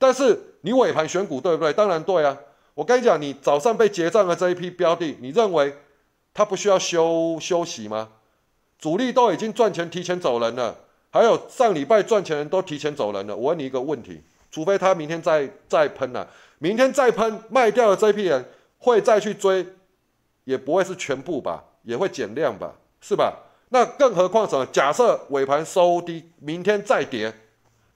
[0.00, 1.72] 但是你尾盘选股对不对？
[1.72, 2.36] 当然对啊。
[2.74, 5.76] 我跟你讲，你早上被结账的这一批标的，你认为
[6.32, 8.08] 他不需要休休息吗？
[8.78, 10.74] 主力都已经赚钱提前走人了。
[11.10, 13.36] 还有上礼拜赚钱人都提前走人了。
[13.36, 16.26] 我问你一个问题：除非他明天再再喷了，
[16.58, 18.42] 明天再喷卖掉的这批人
[18.78, 19.66] 会再去追，
[20.44, 23.36] 也不会是全部吧，也会减量吧，是吧？
[23.70, 24.64] 那更何况什么？
[24.66, 27.34] 假设尾盘收低，明天再跌，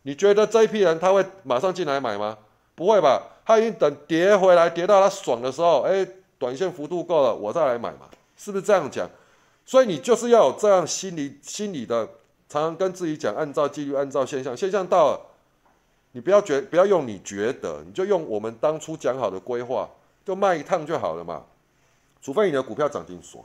[0.04, 2.38] 你觉得这一批人他会马上进来买吗？
[2.74, 3.22] 不会吧？
[3.44, 6.06] 他已经等跌回来，跌到他爽的时候，哎，
[6.38, 9.06] 短线幅度够了，我再来买嘛，是不是这样讲？
[9.66, 12.08] 所以你就是要有这样心理心理的。
[12.46, 15.20] 常常跟自己讲，按照纪律，按照现象，现象到了，
[16.12, 19.88] 你不要觉，不要用你觉得，你就用我们当初讲好的规划，
[20.24, 21.42] 就卖一趟就好了嘛。
[22.20, 23.44] 除非你的股票涨停锁，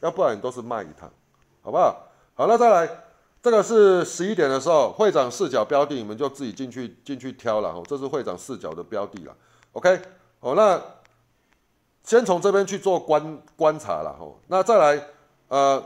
[0.00, 1.10] 要不然你都是卖一趟，
[1.62, 1.96] 好不好？
[2.34, 2.90] 好，那再来，
[3.46, 7.68] 这个是十一点的时候，会长视角标的，你们就自己进去进去挑了。
[7.68, 9.32] 哦，这是会长视角的标的了。
[9.70, 10.00] OK，
[10.40, 10.82] 好，那
[12.02, 14.16] 先从这边去做观观察了。
[14.18, 15.06] 哦，那再来，
[15.46, 15.80] 呃。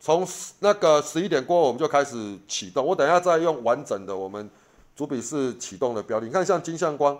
[0.00, 0.26] 从
[0.60, 2.86] 那个十一点过后，我们就开始启动。
[2.86, 4.48] 我等一下再用完整的我们
[4.96, 6.24] 主笔式启动的标的。
[6.26, 7.14] 你看，像金相光，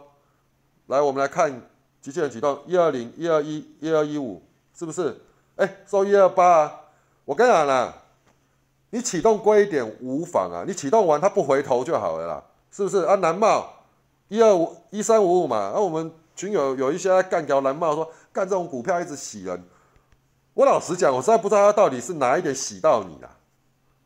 [0.87, 1.69] 来，我们来看
[2.01, 4.43] 机器人启动，一二零、一二一、一二一五，
[4.75, 5.21] 是不是？
[5.57, 6.81] 哎，收一二八啊！
[7.27, 7.93] 我跟你讲啦，
[8.91, 13.05] 你启动贵一点无妨啊，你启动完它不回头就好了啦，是不是？
[13.05, 13.69] 啊，蓝帽
[14.29, 19.65] 一二五一三五五嘛，那我们群友有一些在干掉蓝帽，说干这种股票一直洗人。
[20.55, 23.31] 我老实讲，我实在不知道它到底是哪一点洗到你了。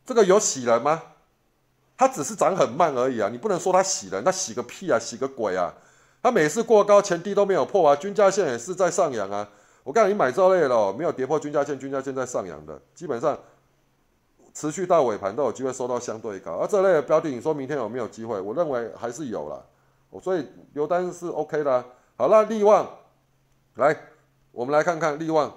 [0.05, 1.01] 这个有洗人吗？
[1.97, 3.29] 它只是涨很慢而已啊！
[3.31, 5.73] 你不能说它洗人，那洗个屁啊，洗个鬼啊！
[6.21, 9.47] 它每次过高前低都没有破啊，均价线也是在上扬啊。
[9.83, 13.37] 我告诉你，买这类了，没有跌破均价线，均价线在上扬的，基本上
[14.55, 16.53] 持续到尾盘都有机会收到相对高。
[16.53, 18.39] 而这类的标的，你说明天有没有机会？
[18.39, 19.63] 我认为还是有了。
[20.09, 21.83] 我所以留单是 OK 的。
[22.15, 22.89] 好了，利旺，
[23.75, 23.95] 来，
[24.53, 25.53] 我们来看看利旺。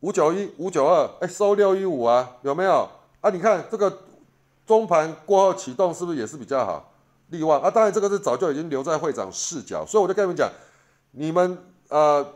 [0.00, 2.88] 五九一五九二，哎，收六一五啊，有没有
[3.20, 3.30] 啊？
[3.30, 3.98] 你看这个
[4.66, 6.92] 中盘过后启动是不是也是比较好？
[7.28, 10.50] 利旺啊，当然这个是早就已经留在会长视角，所以我就跟你们讲，
[11.12, 11.56] 你们
[11.88, 12.26] 呃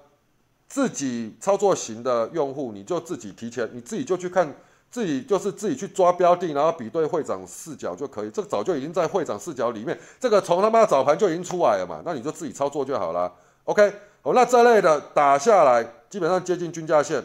[0.69, 4.55] 自己操作型的用户，你就自己提前，你自己就去看，
[4.95, 8.31] 自己就是自己去抓标的，然后比对会长视角就可以。
[8.31, 13.33] 这个早就已经在会长视角里面，这个从他妈早盘就已经出来了嘛，那你就自己操作就好了。
[13.65, 17.21] OK，哦，那这类的打下来，基本上接近均价线。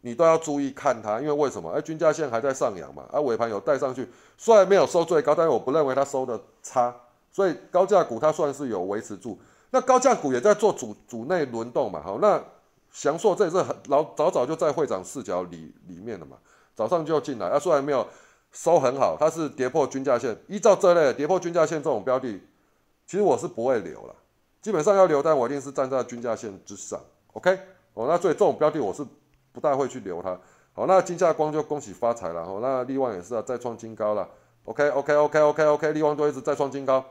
[0.00, 1.70] 你都要注意看它，因为为什么？
[1.70, 6.92] 哎，均价线还在上扬嘛，而尾盘有带上去，虽然没有收最高，但是我不认为它收的差，
[7.30, 9.38] 所以高价股它算是有维持住。
[9.70, 12.42] 那高价股也在做主主内轮动嘛，好，那
[12.92, 16.36] 祥硕这也是很老早早就在会长视角里里面的嘛，
[16.74, 18.06] 早上就要进来，啊，虽然没有
[18.52, 22.40] 收很好，它是跌破均价线，依照这类跌破均价线这种标的，
[23.06, 24.14] 其实我是不会留了，
[24.62, 27.00] 基本上要留，但我一定是站在均价线之上
[27.32, 27.58] ，OK，
[27.94, 29.06] 哦，那所以这种标的我是。
[29.54, 30.36] 不大会去留它。
[30.72, 32.40] 好，那金价光就恭喜发财了。
[32.40, 34.28] 哦，那利旺也是啊，再创新高了。
[34.64, 37.04] OK OK OK OK OK，利旺都一直再创新高。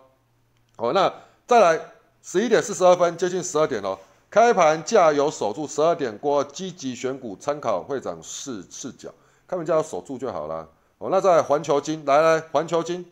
[0.76, 1.10] 好，那
[1.47, 1.80] 再来
[2.21, 3.97] 十一点四十二分，接近十二点了，
[4.30, 9.10] 开盘价有守住十二点过，积极选股，参考会长视视角，
[9.53, 10.67] 他们家有守住就好了。
[10.97, 13.05] 哦，那在环球金，来来环球金，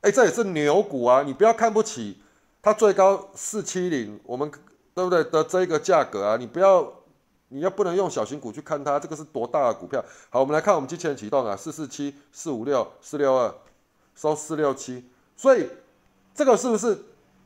[0.00, 2.20] 哎，这也是牛股啊，你不要看不起
[2.60, 4.50] 它，最高四七零，我们
[4.92, 6.92] 对不对的这个价格啊，你不要。
[7.54, 10.02] 你要不能用小型股去看它，这个是多大的股票？
[10.30, 13.54] 好，我们来看我们机器人启动啊，四四七四五六四六二，
[14.14, 15.68] 收四六七，所以
[16.34, 16.98] 这个是不是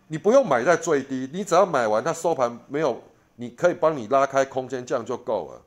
[0.06, 1.28] 你不用买在最低？
[1.32, 3.02] 你只要买完它收盘没有，
[3.34, 5.60] 你可以帮你拉开空间，这样就够了。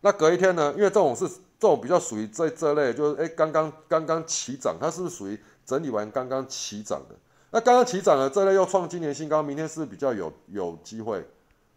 [0.00, 0.72] 那隔一天呢？
[0.76, 7.14] 因为这种是这种比较属于这这类，就是哎刚刚刚刚起涨，它是不是属于整理完刚刚起涨的？
[7.50, 11.24] 那刚刚起涨的这类又创今年新高，明天是不是比较有有机会？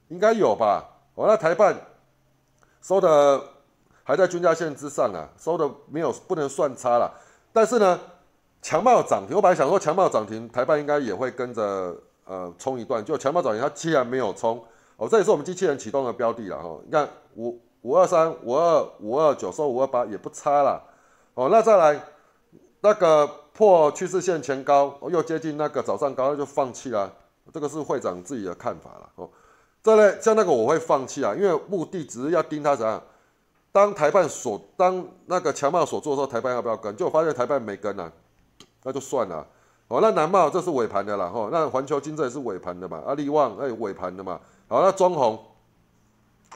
[0.10, 0.84] 应该有吧？
[1.16, 1.76] 哦，那台办。
[2.82, 3.42] 收的
[4.04, 7.10] 还在均价线之上啊，收的没有不能算差了。
[7.54, 7.98] 但是呢，
[8.62, 13.04] 强茂涨停，我本来想说强茂涨停，台办应该也会跟着呃冲一段。
[13.04, 14.62] 就强茂涨停，它既然没有冲，
[14.98, 16.78] 哦，这也是我们机器人启动的标的了哈。
[16.84, 20.84] 你看我五二三五二五二九收五二八也不差了。
[21.36, 21.98] 哦，那再来
[22.82, 27.10] 那个破趋势线前高，又接近那个早上高，那就放弃了。
[27.54, 29.30] 这个是会长自己的看法了哦。
[29.84, 33.02] 这类像那个我会放弃啊，因为目的只是要盯它怎样。
[33.72, 36.96] 当台办所当那个强茂所做的时候，台办要不要跟？
[36.96, 38.12] 就发现台办没跟啊，
[38.84, 39.46] 那就算了。
[39.88, 44.40] 哦，那南茂这是尾盘的啦，吼，那环球金这也是尾盘的嘛，啊利旺哎尾盘的嘛。
[44.70, 45.38] 好，那中红，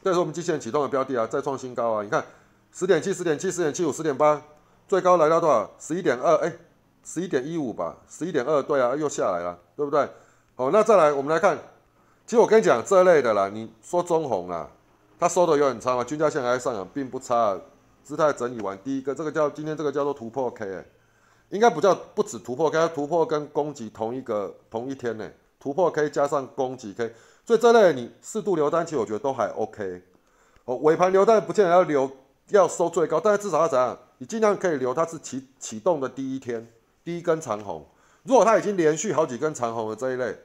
[0.04, 2.04] 这是我们机器人启动的标的啊，再创新高啊！
[2.04, 2.24] 你看
[2.72, 4.42] 十点七、十点七、十点七五、十点八，
[4.88, 5.70] 最高来到多少？
[5.80, 6.54] 十一点二，哎，
[7.04, 10.08] 十一点一五吧，十一点二，对啊，又下来了，对不对？
[10.56, 11.58] 好，那再来我们来看。
[12.26, 14.70] 其实我跟你讲这类的啦，你说中红啊，
[15.20, 16.04] 它收的有很差嘛？
[16.04, 17.36] 均价线还在上涨，并不差。
[17.36, 17.60] 啊
[18.04, 20.86] 姿态整理完，第一个这个叫今天这个叫做突破 K，
[21.50, 25.30] 应该不叫不止突破 K，突破跟攻击同一个同一天呢。
[25.60, 27.14] 突破 K 加上攻击 K，
[27.46, 30.02] 所以这类你适度留单，其实我觉得都还 OK。
[30.66, 32.12] 哦，尾盘留单不见得要留
[32.50, 33.98] 要收最高，但是至少要怎样？
[34.18, 36.68] 你尽量可以留它是启启动的第一天
[37.04, 37.86] 第一根长红。
[38.24, 40.38] 如果它已经连续好几根长红的这一类，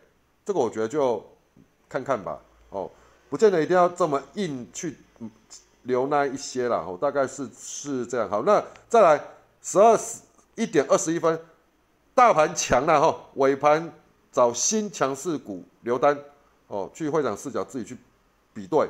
[0.45, 1.25] 这个我觉得就。
[1.93, 2.91] 看看吧，哦，
[3.29, 4.97] 不见得一定要这么硬去
[5.83, 8.27] 留那一些啦，哦，大概是是这样。
[8.31, 9.23] 好，那再来
[9.61, 10.23] 十二十
[10.55, 11.39] 一点二十一分，
[12.15, 13.93] 大盘强了哈，尾盘
[14.33, 16.19] 找新强势股留单，
[16.67, 17.97] 哦，去会长视角自己去
[18.53, 18.89] 比对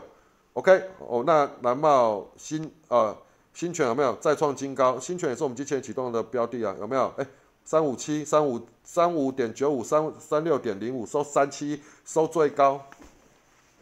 [0.55, 3.15] ，OK，哦，那南茂新啊
[3.53, 4.99] 新泉有没有再创新高？
[4.99, 7.13] 新泉也是我们之前启动的标的啊，有没有？
[7.19, 7.27] 哎。
[7.65, 12.85] 三五七三五三五点九五三三六点零五收三七收最高，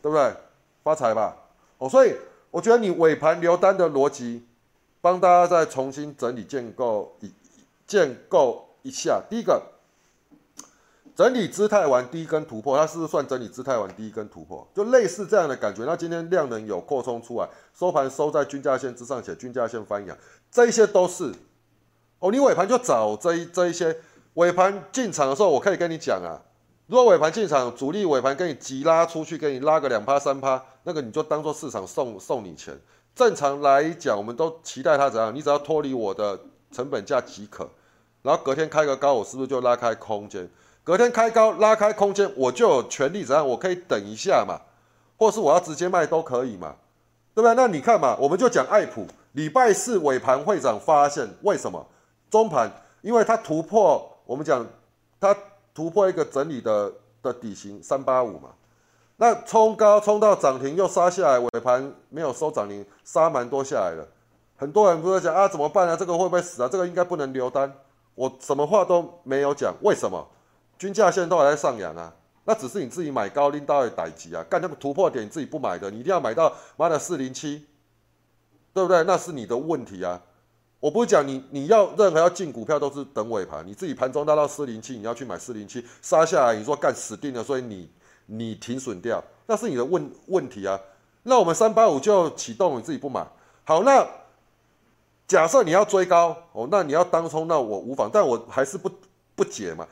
[0.03, 0.35] 对不对？
[0.85, 1.35] 发财吧！
[1.79, 2.15] 哦，所以
[2.51, 4.45] 我觉得你尾盘留单的逻辑，
[5.01, 7.33] 帮大家再重新整理建构一
[7.87, 9.23] 建构一下。
[9.31, 9.63] 第一个，
[11.21, 14.67] 整理姿态完第一根突破，它是不是算整理姿态完第一根突破？
[14.75, 15.85] 就类似这样的感觉。
[15.85, 17.47] 那今天量能有扩充出来，
[17.79, 20.17] 收盘收在均价线之上，且均价线翻阳，
[20.51, 21.31] 这一些都是。
[22.21, 23.95] 哦，你尾盘就找这一这一些
[24.33, 26.41] 尾盘进场的时候，我可以跟你讲啊，
[26.87, 32.81] 如果尾盘进场，主力尾盘给你急拉出去，给你拉个两趴三趴，那个你就当做市场送送你钱。
[33.15, 35.35] 正常来讲，我们都期待它怎样？
[35.35, 36.41] 你只要脱离我的
[36.73, 37.69] 成本价即可。
[38.23, 40.49] 然后隔天开个高，我是不是就拉开空间？
[40.91, 43.47] 隔天开高拉开空间，我就有权利怎样？
[43.47, 44.59] 我可以等一下嘛，
[45.17, 46.75] 或是我要直接卖都可以嘛，
[47.33, 47.55] 对不对？
[47.55, 51.87] 那你看嘛，我们就讲爱普礼拜四尾盘会长发现为什么？
[52.29, 52.69] 中盘，
[53.03, 54.67] 因为它突破，我们讲
[55.21, 55.33] 它
[55.73, 58.49] 突破一个整理的的底型三八五嘛，
[59.19, 64.05] 那冲高冲到涨停又杀下来，尾盘没有收涨停，杀蛮多下来了。
[64.57, 65.95] 很多人都在讲啊，怎么办啊？
[65.95, 66.69] 这个会不会死啊？
[66.69, 67.73] 这个应该不能留单。
[68.17, 70.27] 我什么话都没有讲，为什么？
[70.81, 72.11] 均价现在都还在上扬啊，
[72.47, 77.67] 那只是你自己买高拎到的逮级啊，干那个突破点你自己不买的，你一定要买到妈的四零七，
[78.73, 79.05] 对不对？
[79.05, 80.23] 那是你的问题啊。
[80.81, 87.91] 我不是讲你，你要任何要进股票都是等尾盘，你自己盘中拉到四零七，你要去买四零七杀下来，你说干死定了，所以你
[88.25, 90.81] 你停损掉，那是你的问问题啊。
[91.25, 93.27] 那我们三八五就启动，你自己不买，
[93.65, 94.09] 好，那
[95.29, 98.91] 假设你要追高哦，那你要当冲，那我无妨，但我还是不
[99.35, 99.87] 不解嘛。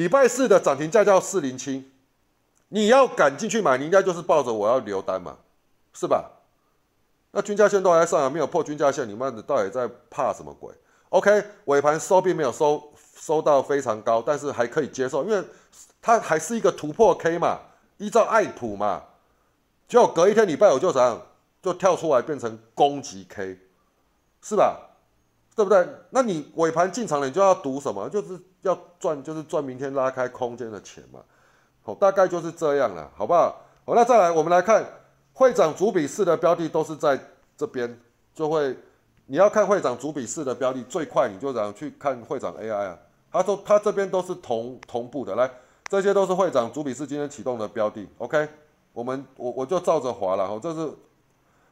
[0.00, 1.92] 礼拜四的涨停价叫四零七，
[2.68, 5.36] 你要敢进去买，你应该就是抱着我要留单嘛，
[5.92, 6.24] 是吧？
[7.32, 10.72] 那均价线都还在上，没有破均价线，你们到底在怕什么鬼
[11.10, 12.82] ？OK，尾盘收并没有收
[13.14, 15.44] 收到非常高，但是还可以接受，因为
[16.00, 17.60] 它还是一个突破 K 嘛，
[17.98, 19.02] 依照爱普嘛，
[19.86, 21.20] 就隔一天礼拜五就怎样，
[21.60, 23.58] 就跳出来变成攻击 K，
[24.40, 24.89] 是吧？
[25.60, 25.86] 对不对？
[26.08, 28.08] 那你尾盘进场了，你就要赌什么？
[28.08, 31.20] 就是要赚，就是赚明天拉开空间的钱嘛。
[31.82, 33.60] 好，大概就是这样了，好不好？
[33.84, 34.82] 好，那再来，我们来看
[35.34, 37.20] 会长主笔式的标的都是在
[37.58, 38.00] 这边，
[38.34, 38.74] 就会
[39.26, 42.98] 你要看会长主笔式的标的最快，你就这样去看会长 AI 啊。
[43.30, 45.50] 他说他这边都是同同步的，来，
[45.88, 48.08] 这些都是会长主笔式今天启动的标的。
[48.16, 48.48] OK，
[48.94, 50.90] 我们我我就照着划了，哦，这是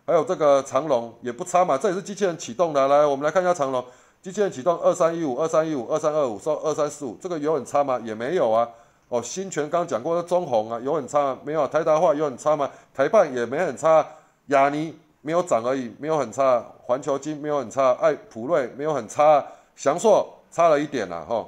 [0.08, 2.88] 还有这个长龙也不差嘛，这也是机器人启动的。
[2.88, 3.84] 来，我们来看一下长龙，
[4.22, 8.00] 机器人启动二三一五二三一五二三二五收二三四五，这个有很差吗？
[8.02, 8.66] 也没有啊。
[9.10, 11.68] 哦，新泉刚讲过的中红啊，有很差没有？
[11.68, 12.70] 台达化有很差吗？
[12.94, 14.02] 台办也没很差，
[14.46, 16.64] 雅尼没有涨而已，没有很差。
[16.86, 19.44] 环球金没有很差，爱普瑞没有很差，
[19.76, 21.46] 翔硕差了一点啦，哈。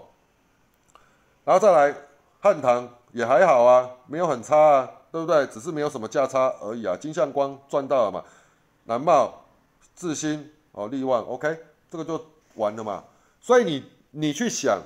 [1.47, 1.95] 然后再来
[2.41, 5.47] 汉唐也还好啊，没有很差啊，对不对？
[5.47, 6.95] 只是没有什么价差而已啊。
[6.95, 8.23] 金相光赚到了嘛？
[8.85, 9.45] 南茂、
[9.95, 11.59] 智新哦，利旺 OK，
[11.91, 13.05] 这个就完了嘛。
[13.41, 14.81] 所以你你去想。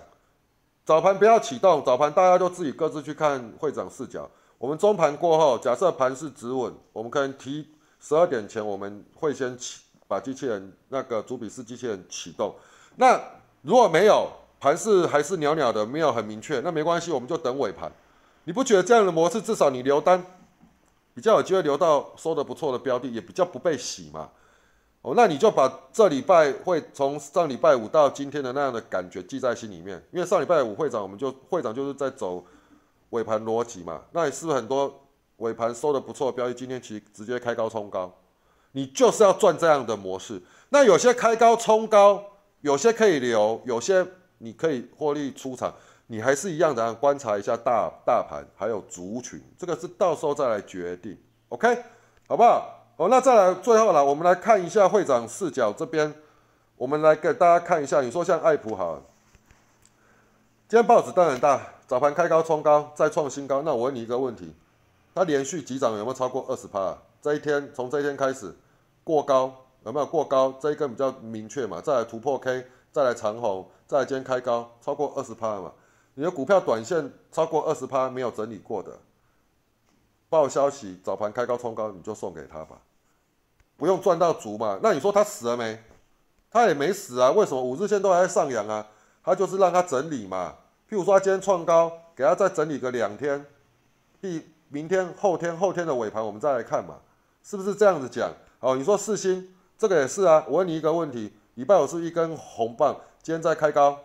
[0.87, 4.31] 早盘不要启动，早盘大家都自己各自去看会长视角。
[4.59, 7.67] 我们中盘过后，假设盘是止稳，我们可能提
[7.99, 12.55] 十二点前，我们会先启把机器人那个主笔式机器人启动。
[12.97, 13.19] 那
[13.63, 14.29] 如果没有
[14.61, 17.91] 盘是还是袅袅的，没有很明确，那没关系，我们就等尾盘。
[18.45, 20.23] 你不觉得这样的模式至少你留单
[21.15, 24.29] 比较有机会留到收的不错的标的，也比较不被洗嘛？
[25.03, 32.45] 哦，那你就把这礼拜会从上礼拜五到今天的那样的感觉记在心里面，因为上礼拜五会长我们就会长就是在走
[33.11, 34.93] 尾盘逻辑嘛，那也是很多
[35.37, 38.11] 尾盘收的不错的标的，今天其实直接开高冲高，
[38.73, 40.41] 你就是要赚这样的模式。
[40.71, 42.25] 那有些开高冲高，
[42.63, 44.07] 有些可以留，有些
[44.39, 45.75] 你可以获利出场，
[46.07, 51.17] 你还是一样的观察一下大大盘还有族群，这个是到时候再来决定
[51.49, 51.83] ，OK，
[52.29, 52.81] 好不好？
[52.97, 56.15] 哦，那再来最后了，我们来看一下会长视角这边，
[56.77, 58.01] 我们来给大家看一下。
[58.03, 59.03] 你说像爱普好，
[60.69, 63.63] 今天报纸当然大，早盘开高冲高，再创新高。
[63.63, 64.55] 那我问你一个问题，
[65.15, 66.97] 它连续急涨有没有超过二十趴？
[67.21, 68.55] 这一天从这一天开始
[69.03, 69.53] 过高
[69.85, 70.55] 有没有过高？
[70.61, 71.81] 这一根比较明确嘛？
[71.81, 75.73] 再来突破 K，再来长红，再来今天开高超过二十趴嘛？
[76.15, 78.99] 你的股票短线超过二十趴没有整理过的？
[80.29, 82.81] 报消息，早盘开高冲高，你就送给他吧，
[83.77, 84.81] 不用赚到足嘛。
[84.83, 85.81] 那你说他死了没？
[86.51, 87.31] 他也没死啊。
[87.31, 88.87] 为什么五日线都还在上扬啊？
[89.23, 90.55] 他就是让他整理嘛。
[90.89, 93.45] 譬如说他今天创高，给他再整理个两天，
[94.21, 96.97] 第明天、后天、后天的尾盘我们再来看嘛，
[97.43, 98.33] 是不是这样子讲？
[98.61, 100.45] 哦，你说四星这个也是啊。
[100.49, 104.01] 我问你一个问题，礼拜五是一根红棒，今天在开高，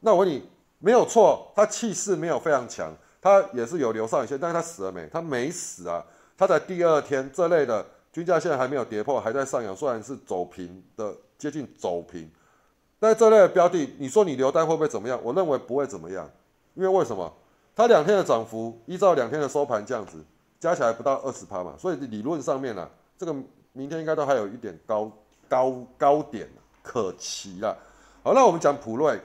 [0.00, 0.48] 那我问你，
[0.80, 2.92] 没有错，他气势没有非常强。
[3.22, 5.06] 它也是有留上影线，但是它死了没？
[5.12, 6.02] 它没死啊！
[6.38, 12.30] 它在第二天这类的均价现在还没有跌破，还在上扬，虽然是走平的，接近走平，
[12.98, 15.20] 但这类的标的，你说你留单会不会怎么样？
[15.22, 16.26] 我认为不会怎么样，
[16.72, 17.30] 因为为什么？
[17.76, 20.24] 它两天的涨幅依照两天的收盘这样子，
[20.58, 22.88] 加起来不到二十趴嘛，所以理论上面呢，
[23.18, 23.34] 这个
[23.74, 25.12] 明天应该都还有一点高
[25.46, 26.48] 高高点
[26.82, 27.76] 可期了。
[28.22, 29.20] 好，那我们讲普瑞，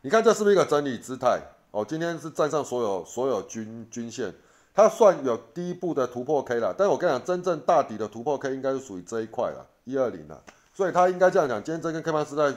[0.00, 1.40] 你看这是不是一个整理姿态？
[1.72, 4.32] 哦，今天是站上所有所有均均线，
[4.72, 6.72] 它算有第一步的突破 K 了。
[6.76, 10.40] 但我跟你讲，真正大底的突破 K 应该是属于这一块了，一二零了。
[10.72, 12.54] 所以它应该这样讲，今天这根 K 棒是在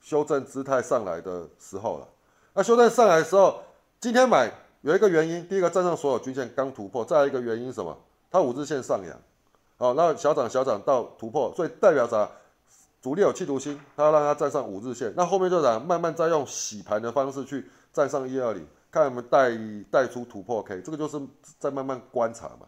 [0.00, 2.06] 修正姿态上来的时候了。
[2.52, 3.60] 那修正上来的时候，
[4.00, 4.50] 今天买
[4.82, 7.96] 有一个原因，第一个站上所有均线刚突破，再来一个原因什么？
[8.30, 9.18] 它五日线上扬，
[9.78, 12.30] 好，那小涨小涨到突破，所以代表啥？
[13.04, 15.78] 主力有企图心，它要让它站上五日线，那后面就啥？
[15.78, 17.68] 慢慢再用洗盘的方式去。
[17.92, 19.50] 站上一二零，看有没有带
[19.90, 21.20] 带出突破 K，这个就是
[21.58, 22.66] 在慢慢观察嘛，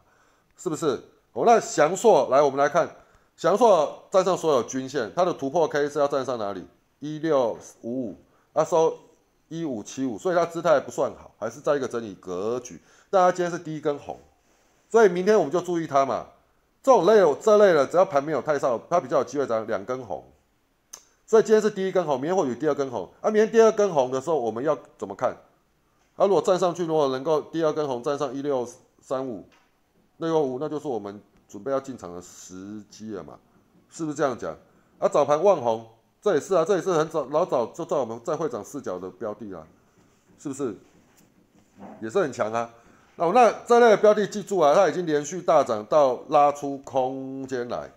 [0.55, 1.03] 是不是？
[1.33, 2.87] 哦，那翔硕来，我们来看
[3.35, 6.67] 翔硕站上所有均线，它的突破 K 是要站上哪里？
[6.99, 8.17] 一六五五，
[8.53, 8.95] 它收
[9.49, 12.79] 一五七五，所以它姿态不算好，还是在一个整理格局。
[13.09, 14.21] 但它今天是第一根红，
[14.91, 16.27] 所以明天我们就注意它嘛。
[16.87, 20.23] 这种类这类的，只要盘没有太少，它比较有机会涨两根红。
[21.27, 23.11] 所以今天是第一根红，明天或许第二根红。
[23.21, 25.33] 啊，明天第二根红的时候，我们要怎么看？
[26.15, 28.65] 啊，如果站上去，如果能够第二根红站上一六
[29.01, 29.49] 三五、
[30.19, 33.37] 六六五，那就是我们准备要进场的时机了嘛？
[33.91, 34.57] 是不是这样讲？
[35.01, 35.85] 啊，早盘望红，
[36.23, 39.67] 这也是啊，这也是很早老早就在我们在会长视角的标的啊，
[40.39, 40.73] 是不是？
[42.01, 42.71] 也是很强啊。
[43.17, 47.91] 哦那这类的标的，记住啊，它已经连续大涨到拉出空间来。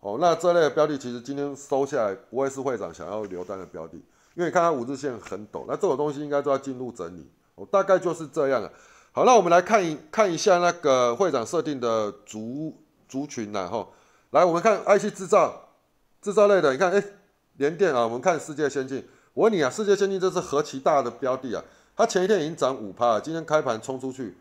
[0.00, 3.96] 哦，那这类的标的其实今天收下来不会是会长想要留单的标的，
[4.34, 7.26] 因为你看它五日线很陡，那这种东西应该都要进入整理。
[7.54, 8.70] 哦，大概就是这样了。
[9.12, 12.76] 好，那我们来看一看一下那个会长设定的族
[13.08, 13.88] 族群呐，哈，
[14.30, 15.70] 来我们看 IC 制造
[16.20, 17.02] 制造类的，你看，哎，
[17.56, 19.02] 联电啊，我们看世界先进，
[19.32, 21.64] 我问你啊，世界先进这是何其大的标的啊？
[21.96, 24.36] 它前一天已经涨五趴，今天开盘冲出去，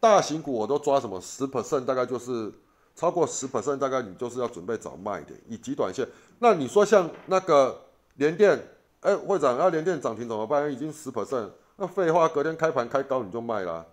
[0.00, 2.50] 大型股我都抓什么十 percent，大概就是
[2.96, 6.08] 超过十 percent，大概你就是要准备找卖点，以极短线。
[6.38, 7.78] 那你说像那个
[8.14, 8.58] 联电，
[9.00, 10.72] 哎，会长要联电涨停怎么办？
[10.72, 13.86] 已经十 percent，那废话，隔天开盘开高你就卖了。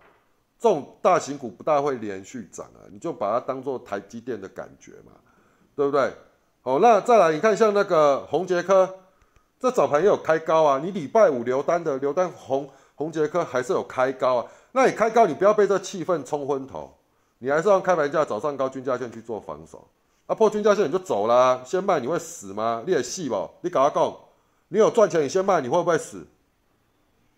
[0.58, 5.12] 这种大型股不大会连续涨啊，你就把它当做台积电的感觉嘛，
[5.76, 6.12] 对不对？
[6.62, 8.96] 好，那再来你看像那个宏杰科，
[9.60, 16.94] 这早盘也有开高啊，你礼拜五留单的留单宏宏杰科还是有开高啊，那你开高你不要被这气氛冲昏头，
[17.38, 19.88] 你还是让开盘价早上高均价线去做防守，
[20.26, 22.82] 啊破均价线你就走啦，先卖你会死吗？
[22.86, 23.48] 你也细吧？
[23.62, 24.16] 你搞他讲，
[24.68, 26.26] 你有赚钱你先卖你会不会死？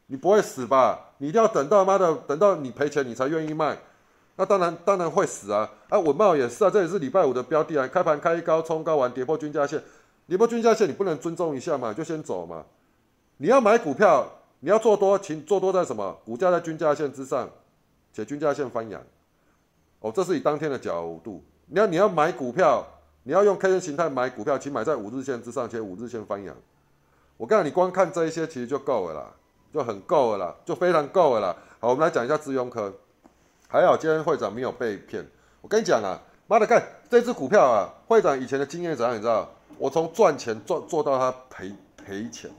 [0.06, 1.12] 你不会死吧？
[1.18, 3.78] 你一定要等到妈的，等到你赔钱你才愿意卖，
[4.36, 5.70] 那当然当然会死啊！
[5.88, 9.80] 啊，文茂也是啊，这也是礼拜五的标的啊，开盘开高冲高完跌破均价线，
[10.26, 11.94] 跌破均价线你不能尊重一下嘛？
[11.94, 12.64] 就先走嘛。
[13.36, 14.26] 你要买股票，
[14.60, 16.16] 你要做多，请做多在什么？
[16.24, 17.48] 股价在均价线之上，
[18.12, 19.02] 且均价线翻阳。
[20.00, 21.42] 哦，这是以当天的角度。
[21.66, 22.86] 你要你要买股票，
[23.22, 26.54] 你要用 K 线形态买股票，请买在五日线之上，且五日线翻阳。
[27.36, 29.32] 我告诉你，光看这一些其实就够了啦。
[29.72, 31.56] 就很够了啦，就非常够了啦。
[31.78, 32.92] 好，我们来讲一下资庸科。
[33.68, 35.24] 还好今天会长没有被骗。
[35.60, 39.14] 我跟你讲啊，妈的，看这只股票啊，会长以前的经验怎样？
[39.14, 39.48] 你知道？
[39.78, 42.50] 我从赚钱赚做到他赔赔钱，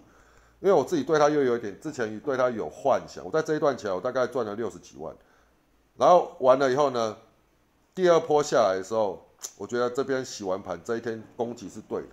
[0.62, 3.26] 因为我自己对他又有一点之前对他有幻想。
[3.26, 5.14] 我在这一段钱，我大概赚了六十几万。
[5.98, 7.18] 然后完了以后呢，
[7.94, 12.10] 第二波下来的时候，我觉得这边洗完盘这一天攻击是对的，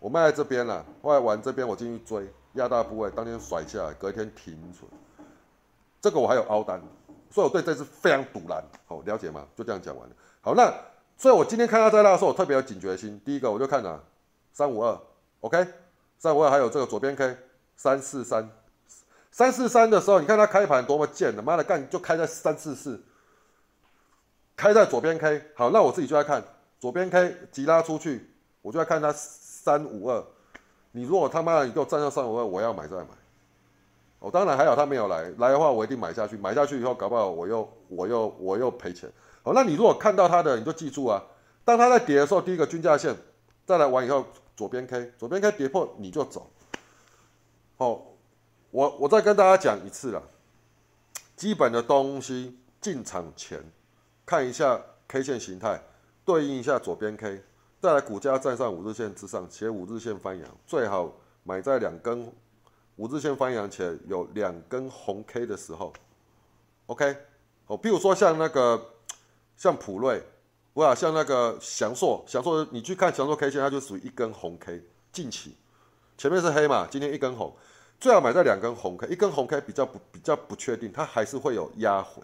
[0.00, 0.84] 我卖在这边了。
[1.00, 2.28] 后来玩这边我进去追。
[2.54, 4.88] 压大部位，当天甩下来，隔一天停损，
[6.00, 6.80] 这个我还有凹单，
[7.28, 9.44] 所以我对这次非常堵然，好了解吗？
[9.56, 10.14] 就这样讲完了。
[10.40, 10.72] 好，那
[11.16, 13.20] 所以我今天看到在那的时候，我特别有警觉心。
[13.24, 14.00] 第一个我就看了
[14.52, 14.96] 三五二
[15.40, 15.66] ，OK，
[16.16, 17.36] 三五二还有这个左边 K
[17.76, 18.48] 三四三，
[19.30, 23.02] 三四三的时候，你看它开盘多么贱的，妈的干就开在三四四，
[24.56, 25.42] 开在左边 K。
[25.54, 26.42] 好，那我自己就在看
[26.78, 28.30] 左边 K 急拉出去，
[28.62, 30.24] 我就在看它三五二。
[30.92, 33.08] 你如果他妈的你给我站上三五二，我要买再买。
[34.20, 36.36] 哦，当然还好他没有来，来的话我一定买下去。
[36.36, 39.10] 买下去以后搞不好我又我又我又赔钱。
[39.42, 41.20] 好，那你如果看到他的，你就记住啊，
[41.64, 43.14] 当他在跌的时候，第一个均价线
[43.66, 44.24] 再来完以后，
[44.56, 46.48] 左边 K 左边 K 跌破你就走。
[47.78, 48.02] 哦，
[48.70, 50.22] 我我再跟大家讲一次了，
[51.36, 53.62] 基本的东西进场前
[54.24, 55.82] 看一下 K 线形态，
[56.24, 57.42] 对应一下左边 K。
[57.80, 61.12] 再来，股价站上五日线之上，且五日线翻阳，最好
[61.42, 62.32] 买在两根
[62.96, 65.92] 五日线翻阳且有两根红 K 的时候。
[66.86, 67.14] OK，
[67.66, 68.82] 哦，比如说像那个
[69.56, 70.22] 像普瑞，
[70.74, 75.54] 哇，像那个祥硕，祥硕你去看祥硕 K 线，它就属于一根红 K，近期
[76.16, 77.54] 前面是黑嘛，今天一根红，
[77.98, 82.22] 最好买在两根红 K，一根红 K 比较不比较不确定，它还是会有压回。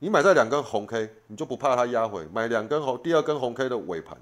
[0.00, 4.18] 你买在两根红 K，你就不怕它压回，买两根红，第二根红 K 的尾盘。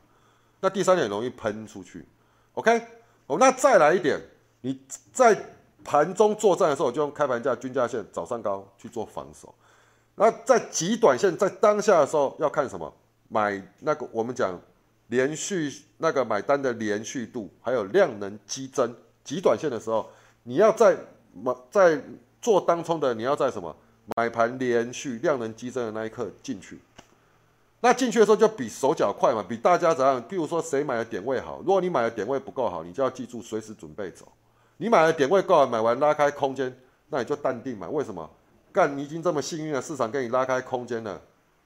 [0.61, 2.07] 那第三点容易喷出去
[2.53, 2.83] ，OK，
[3.27, 4.21] 哦，那再来一点，
[4.61, 4.79] 你
[5.11, 5.35] 在
[5.83, 9.55] 盘中作战的时候，就用开盘价均价线早上高去做防守。
[10.17, 12.93] 那在极短线在当下的时候要看什么？
[13.33, 14.61] 买那个我们讲
[15.11, 18.95] 连续那个买单的连续度，还有量能激增。
[19.23, 20.09] 极短线的时候，
[20.45, 20.97] 你要在
[21.35, 22.01] 买在
[22.41, 23.77] 做当冲的，你要在什么
[24.17, 26.81] 买盘连续量能激增的那一刻进去。
[27.83, 30.23] 那进去的时候就比手脚快嘛，比大家怎样？
[30.25, 34.31] 譬如说谁买的点位好，如果你买的点位不够好，你就要记住随时准备走。
[34.77, 36.75] 你买的点位够，买完拉开空间，
[37.09, 37.89] 那你就淡定嘛。
[37.89, 38.29] 为什么？
[38.73, 41.21] 干，你已经这么幸运了，市场给你拉开空间了，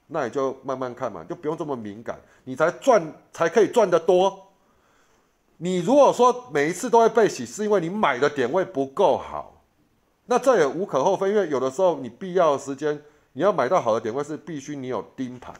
[0.07, 4.47] 那你就慢慢看嘛，就不用这么敏感，你才赚才可以赚得多。
[5.57, 9.63] 你如果说每一次都会被洗，是因为你买的点位不够好，
[10.25, 13.01] 那这也无可厚非，因为有的时候你必要的时间，
[13.33, 15.55] 你要买到好的点位是必须你有盯盘。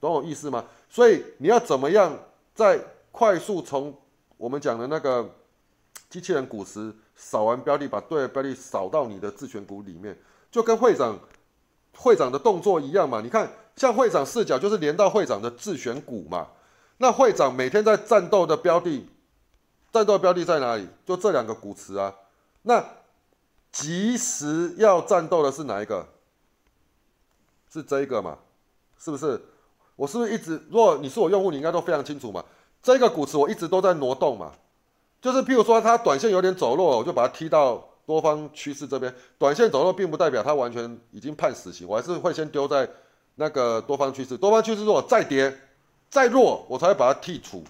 [0.00, 0.64] 懂我意思吗？
[0.88, 2.16] 所以你要怎么样
[2.54, 3.94] 在快速从
[4.36, 5.28] 我们讲的那个
[6.08, 10.16] 机器人股池扫完标的，把对的标的扫到你的自选股里面，
[10.50, 11.18] 就跟会长
[11.96, 13.20] 会长的动作一样嘛？
[13.20, 16.48] 你看，像会长视角就是连到会长的自选股嘛。
[16.98, 19.08] 那会长每天在战斗的标的，
[19.92, 20.88] 战斗标的在哪里？
[21.06, 22.12] 就这两个股池啊。
[22.62, 22.84] 那
[23.70, 26.08] 及时要战斗的是哪一个？
[27.72, 28.38] 是这一个嘛？
[28.98, 29.40] 是不是？
[29.94, 30.60] 我是不是一直？
[30.70, 32.44] 如果你是我用户，你应该都非常清楚嘛。
[32.82, 34.52] 这个股池我一直都在挪动嘛，
[35.20, 39.14] 就是譬如说它短线有点走弱，我就把它踢到多方趋势这边。
[39.38, 42.88] 短线走弱并不代表它完全已经判死刑，我还是会先丢在
[43.38, 44.36] 那个多方趋势。
[44.36, 45.52] 多方趋势如果再跌
[46.10, 47.64] 再弱，我才会把它剔除。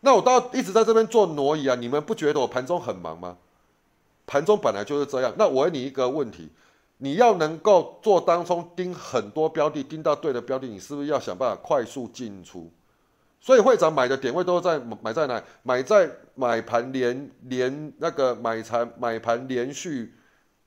[0.00, 3.36] 那我到一直在这边做挪移啊，你们不觉得我盘中很忙吗？
[4.26, 5.32] 盘中本来就是这样。
[5.38, 6.50] 那我问你一个问题，
[6.98, 12.70] 你要能够做当中盯很多标的，盯到对的标的，你是不是要想办法快速进出？
[13.40, 15.40] 所以会长买的点位都在买在哪？
[15.62, 20.12] 买在买盘连连那个买盘买盘连续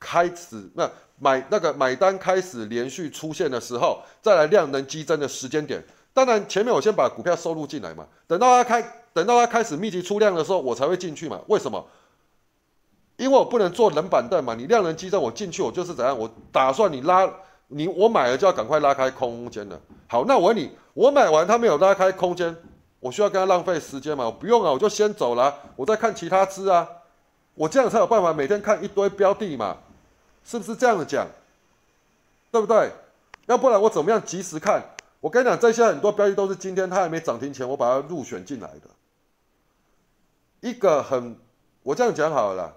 [0.00, 5.84] 开始，那买那个买单开始连续出现的时候，再来量能激增的时间点。
[6.12, 8.82] 当然前面我先把股票收入进来嘛，等到它开
[9.12, 11.38] 等到它开始密集出量的时候，我才会进去嘛。
[11.46, 11.86] 为什么？
[13.16, 14.54] 因为我不能做冷板凳嘛。
[14.54, 16.18] 你量能激增，我进去我就是怎样？
[16.18, 17.30] 我打算你拉
[17.68, 19.78] 你我买了就要赶快拉开空间了。
[20.08, 22.56] 好，那我问你，我买完它没有拉开空间。
[22.98, 24.26] 我需要跟他浪费时间吗？
[24.26, 26.86] 我不用啊，我就先走了，我再看其他支啊，
[27.54, 29.76] 我这样才有办法每天看一堆标的嘛，
[30.44, 31.26] 是不是这样子讲？
[32.50, 32.90] 对不对？
[33.46, 34.82] 要不然我怎么样及时看？
[35.20, 38.90] 我跟你讲，这些很多标的都是今天它还没涨停前我把它入选进来的。
[40.60, 41.36] 一个很，
[41.82, 42.74] 我这样讲好了，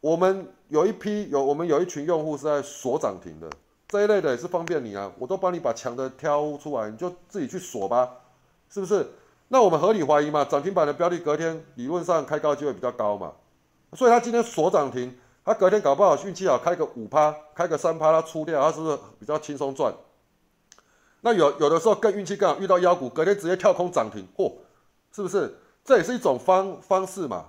[0.00, 3.48] 我们有一批有我们有一群用户是在锁涨停的
[3.88, 8.10] 这一类的也是方便你啊，我都帮你把强的挑出来，你就自己去锁吧。
[8.68, 9.06] 是不是？
[9.48, 10.44] 那我们合理怀疑嘛？
[10.44, 13.32] 涨停板的标的隔天理论上开高机会比较高嘛？
[13.92, 15.16] 所以它今天锁涨停，
[15.46, 19.94] 他隔天搞不好运气好开个五趴，开个三趴，他出掉，他是不是比较轻松赚？
[21.20, 24.52] 那有有的时候更运气更好，遇到妖股，隔天直接跳空涨停，嚯，
[25.14, 25.56] 是不是？
[25.84, 27.46] 这也是一种方方式嘛？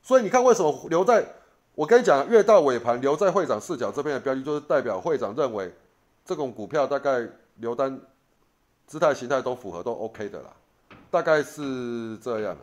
[0.00, 1.26] 所以你看，为什么留在
[1.74, 5.74] 我跟你讲，越到尾盘留在会长视角这边的标的，就是代表会长认为
[6.24, 7.26] 这种股票大概
[7.56, 8.00] 留单
[8.86, 10.50] 姿态形态都符合，都 OK 的啦。
[11.10, 12.62] 大概是这样啊，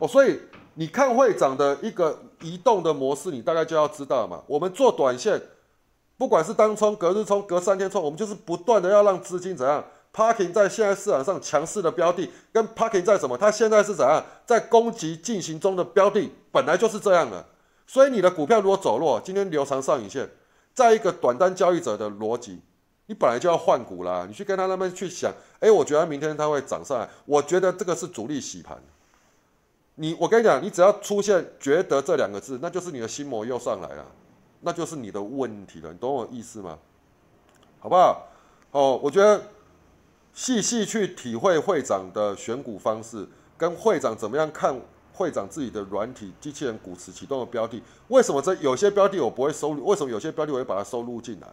[0.00, 0.38] 哦，所以
[0.74, 4.42] 你看会长的一个移动的模式，你大概就要知道嘛。
[4.46, 5.40] 我们做短线，
[6.16, 13.38] 不管是当冲、隔日冲、隔三天冲，我们就是不断的要让资金怎样 parking 在现在市场上强势的标的，跟 parking 在什么？
[13.38, 17.44] 它现在是怎样在攻击进行中的标的，本来就是这样的。
[17.86, 20.28] 所以你的股票如果走弱，今天留长上影线，
[20.74, 22.60] 在一个短单交易者的逻辑。
[23.06, 28.80] 你本来就要换股啦，你去跟他那边去想，哎，我觉得明天它会涨上来，我觉得这个是主力洗盘。
[30.00, 34.06] 你，我跟你讲，你只要出现“觉得”这两个字，那就是你的心魔又上来了，
[34.60, 36.78] 那就是你的问题了，你懂我意思吗？
[37.80, 38.26] 好不好？
[38.70, 39.42] 哦，我觉得
[40.32, 43.28] 细细去体会会长的选股方式，
[43.58, 44.74] 跟会长怎么样看
[45.12, 49.84] 会长自己的软体机器人股池启动的标的，为什么这有些标的我不会收入？
[49.84, 51.48] 为什么有些标的我会把它收入进来？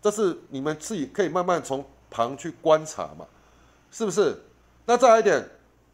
[0.00, 3.26] 这是你们自己可以慢慢从旁去观察嘛，
[3.90, 4.40] 是不是？
[4.86, 5.46] 那再来一点，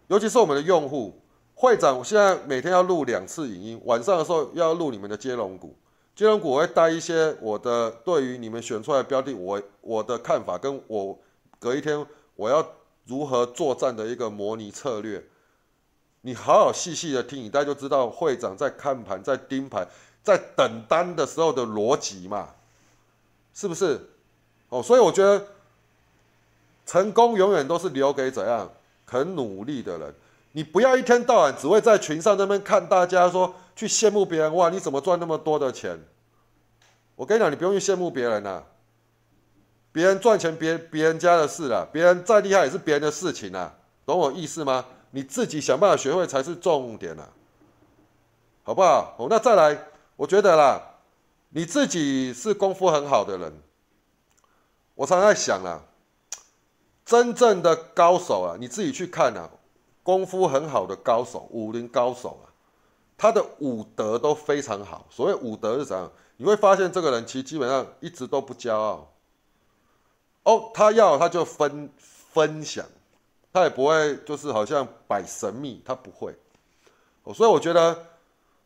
[0.06, 1.19] 尤其是我们的用户
[1.60, 5.76] 会长，我现在每天要录两次影音，晚上的时候要录你们的接龙股，
[6.16, 11.18] 接龙股我会带一些我的对于你们选出来的标的，我我的看法，跟我
[11.58, 12.66] 隔一天我要
[13.04, 15.22] 如何作战的一个模拟策略，
[16.22, 19.86] 你好好细细的听，你大家就知道会长在看盘、在盯盘、
[20.22, 22.48] 在等单的时候的逻辑嘛。
[23.52, 24.00] 是不是？
[24.70, 25.46] 哦，所以我觉得
[26.86, 28.70] 成功永远都是留给怎样
[29.04, 30.14] 肯努力的人。
[30.52, 35.98] 你不要一天到晚只会在群上那边看大家说去羡慕别人哇，你怎么赚那么多的钱？
[37.16, 38.62] 我跟你讲，你不用去羡慕别人呐，
[39.92, 43.74] 别人赚钱别别人家的事啦，别人再厉害也是别人的事情啊，
[44.06, 44.86] 懂我意思吗？
[45.10, 47.28] 你自己想办法学会才是重点啊，
[48.62, 49.14] 好不好？
[49.18, 49.86] 哦，那再来，
[50.16, 50.80] 我觉得啦。
[51.52, 53.52] 你自己是功夫很好的人，
[54.94, 55.82] 我常常在想啊，
[57.04, 59.50] 真正的高手啊，你自己去看啊，
[60.02, 62.50] 功夫很好的高手，武林高手啊，
[63.16, 65.06] 他的武德都非常好。
[65.10, 66.10] 所谓武德是怎样？
[66.36, 69.12] 你会发现这个人其实基本上一直都不骄傲。
[70.44, 72.84] 哦，他要他就分分享，
[73.52, 76.34] 他也不会就是好像摆神秘，他不会。
[77.24, 78.06] 哦，所以我觉得。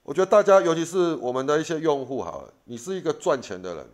[0.07, 3.87] 我觉得大家，尤其是我们的一些用户，好了，你是一个赚钱的人，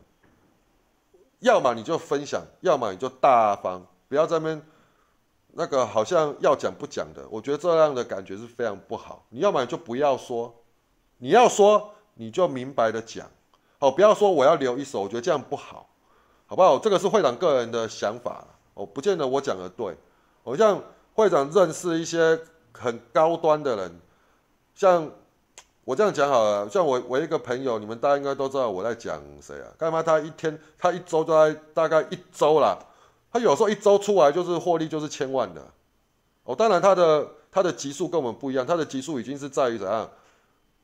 [1.38, 4.62] 要么你就分享，要么你就大方，不要在那边
[5.52, 7.26] 那个好像要讲不讲的。
[7.30, 9.24] 我觉得这样的感觉是非常不好。
[9.30, 10.54] 你要么就不要说，
[11.18, 13.26] 你要说你就明白的讲，
[13.78, 15.88] 好，不要说我要留一手，我觉得这样不好，
[16.46, 16.78] 好不好？
[16.78, 19.96] 这个是会长个人的想法，我不见得我讲的对。
[20.42, 20.82] 我像
[21.14, 22.38] 会长认识一些
[22.72, 24.00] 很高端的人，
[24.74, 25.10] 像。
[25.82, 29.66] 我这样讲好了，像我我一个朋友，你们大家应该都知道我在讲谁啊？
[29.76, 32.78] 干嘛他一天他一周都在大概一周啦，
[33.32, 35.64] 他有时候一周出来就是获利就是千万的。
[36.44, 40.10] 哦，当然他的他的级数跟我们不一样，他的级数已经是在于怎样，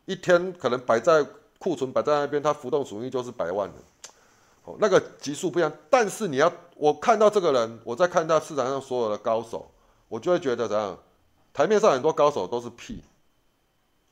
[0.05, 1.27] 一天可能摆在
[1.59, 3.75] 库存摆在那边，它浮动属性就是百万的。
[4.65, 9.71] 哦，那个级数不一样，但是你要我看到这个人，我在看到市场上所有的高手，
[10.09, 10.99] 我就会觉得怎样，
[11.55, 13.03] 台面上很多高手都是屁，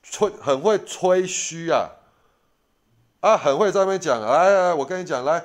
[0.02, 1.90] 吹很会吹嘘啊，
[3.20, 5.44] 啊，很会在那边讲，哎，我跟你讲，来，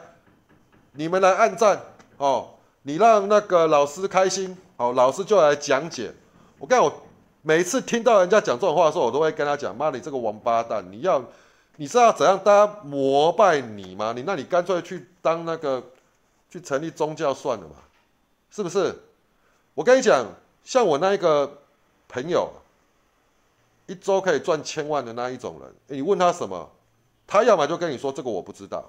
[0.93, 1.81] 你们来按赞
[2.17, 2.51] 哦，
[2.89, 6.11] 你让那个老师开心，好，老师就来讲解。
[6.57, 6.91] 我跟我
[7.43, 11.23] 每次听到人家讲这种话的时候，我都会跟他讲，妈，你这个王八蛋，你要，
[11.75, 14.11] 你知道怎样大家膜拜你吗？
[14.15, 15.83] 你那你干脆去当那个，
[16.49, 17.75] 去成立宗教算了嘛，
[18.49, 18.95] 是不是？
[19.75, 20.25] 我跟你讲，
[20.63, 21.57] 像我那一个。
[22.11, 22.49] 朋友，
[23.85, 26.67] 一周可以赚千万的那一种人，你问他什么，
[27.27, 28.83] 他要么就跟你说这个我不知道，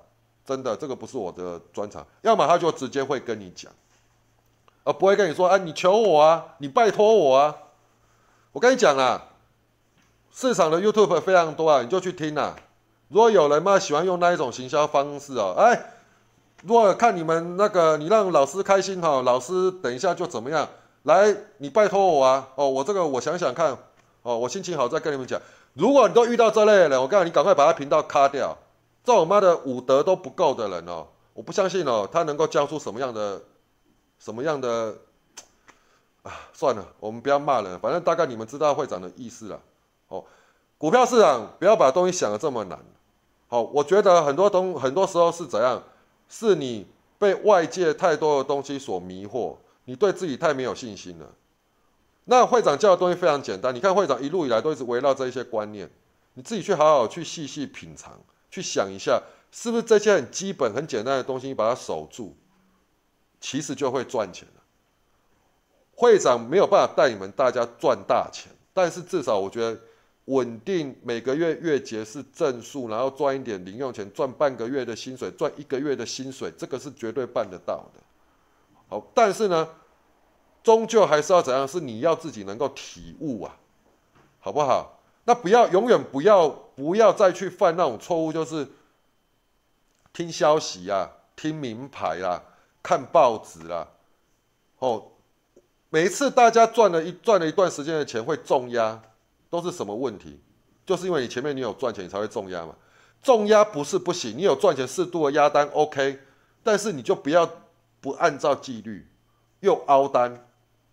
[0.46, 3.70] 真的这个不是我的专长；要么他就直接会跟你讲，
[4.84, 7.56] 而不会跟你说，啊，你求我啊，你拜托我啊。
[8.52, 9.22] 我跟你讲啦，
[10.32, 12.56] 市场的 YouTube 非常多啊，你就去听啊。
[13.08, 15.92] 如果有人嘛喜欢用那一种行销方式哦，哎，
[16.62, 20.68] 如果看你们那个，你让老师开心哈，老师等一下就怎么样。
[21.04, 22.48] 来，你拜托我啊！
[22.56, 23.76] 哦，我这个我想想看，
[24.22, 25.40] 哦，我心情好再跟你们讲。
[25.72, 28.56] 如果你都遇到这类人，我告诉你，赶快把他频道卡掉。
[29.02, 33.40] 这我妈的武德都不够的人哦，我不相信哦，他能够教出什么样的、
[34.20, 34.96] 什么样的
[36.22, 36.32] 啊？
[36.52, 39.60] 算了，我们不要骂人，反正大概你们知道会长的意思了。
[40.06, 40.24] 哦，
[40.78, 42.78] 股票市场不要把东西想的这么难。
[43.48, 45.82] 好，我觉得很多东很多时候是怎样？
[46.28, 46.86] 是你
[47.18, 49.56] 被外界太多的东西所迷惑。
[49.86, 51.34] 你对自己太没有信心了。
[52.26, 55.90] 那会长教的东西非常简单，你看会长一路以来都一直围绕这一些观念，
[56.34, 58.12] 你自己去好好去细细品尝，
[58.52, 62.36] 去想一下，是不是这些很基本、很简单的东西，你把它守住，
[63.40, 64.62] 其实就会赚钱了。
[65.94, 69.78] 会长没有办法带你们大家赚大钱，但是至少我觉得
[70.26, 78.00] 稳定每个月月结是正数，然后赚一点零用钱，赚半个月的薪水，赚一个月的薪水，这个是绝对办得到的。
[78.88, 79.68] 好，但是呢，
[80.62, 81.66] 终究还是要怎样？
[81.66, 83.56] 是你要自己能够体悟啊，
[84.38, 85.00] 好不好？
[85.24, 88.66] 那不要永远不要不要再去犯那种错误，就是
[90.14, 92.42] 听消息啊，听名牌啦，
[92.82, 93.88] 看报纸啦。
[94.78, 95.12] 哦，
[95.88, 99.00] 每一次大家赚了一赚了一段时间的钱会重压，
[99.48, 100.40] 都是什么问题？
[100.84, 102.74] 就是因为你前面你有赚钱，你才会重压嘛。
[103.22, 106.20] 重压不是不行，你有赚钱适度的压单 OK，
[106.62, 107.50] 但是你就不要。
[108.02, 109.06] 不按照纪律，
[109.60, 110.48] 又凹单，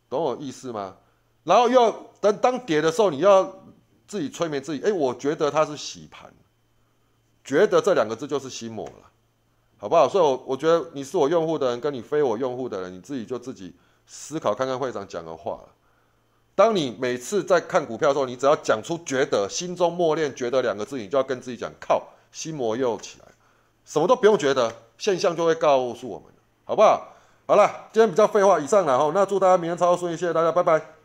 [0.09, 0.97] 懂我意思吗？
[1.45, 3.45] 然后又等当跌的时候，你要
[4.05, 6.29] 自己催眠自己，哎，我觉得它是洗盘，
[7.45, 9.09] 觉得这两个字就是心魔了，
[9.78, 10.09] 好不好？
[10.09, 13.75] 所以，我我觉得你是我用户的人，跟你非我用户的人，你自己就自己
[14.05, 15.59] 思考看看会长讲的话。
[16.55, 22.01] 当你每次在看股票的时候，你只要讲出觉得，心中默念觉得两个字，你就要跟自己讲，靠，
[22.32, 23.25] 心魔又起来，
[23.86, 26.28] 什么都不用觉得，现象就会告诉我们。
[26.65, 27.13] 好不好？
[27.45, 29.11] 好了，今天比较废话，以上了哈。
[29.13, 30.96] 那祝大家明天操作顺利，谢谢大家，拜拜。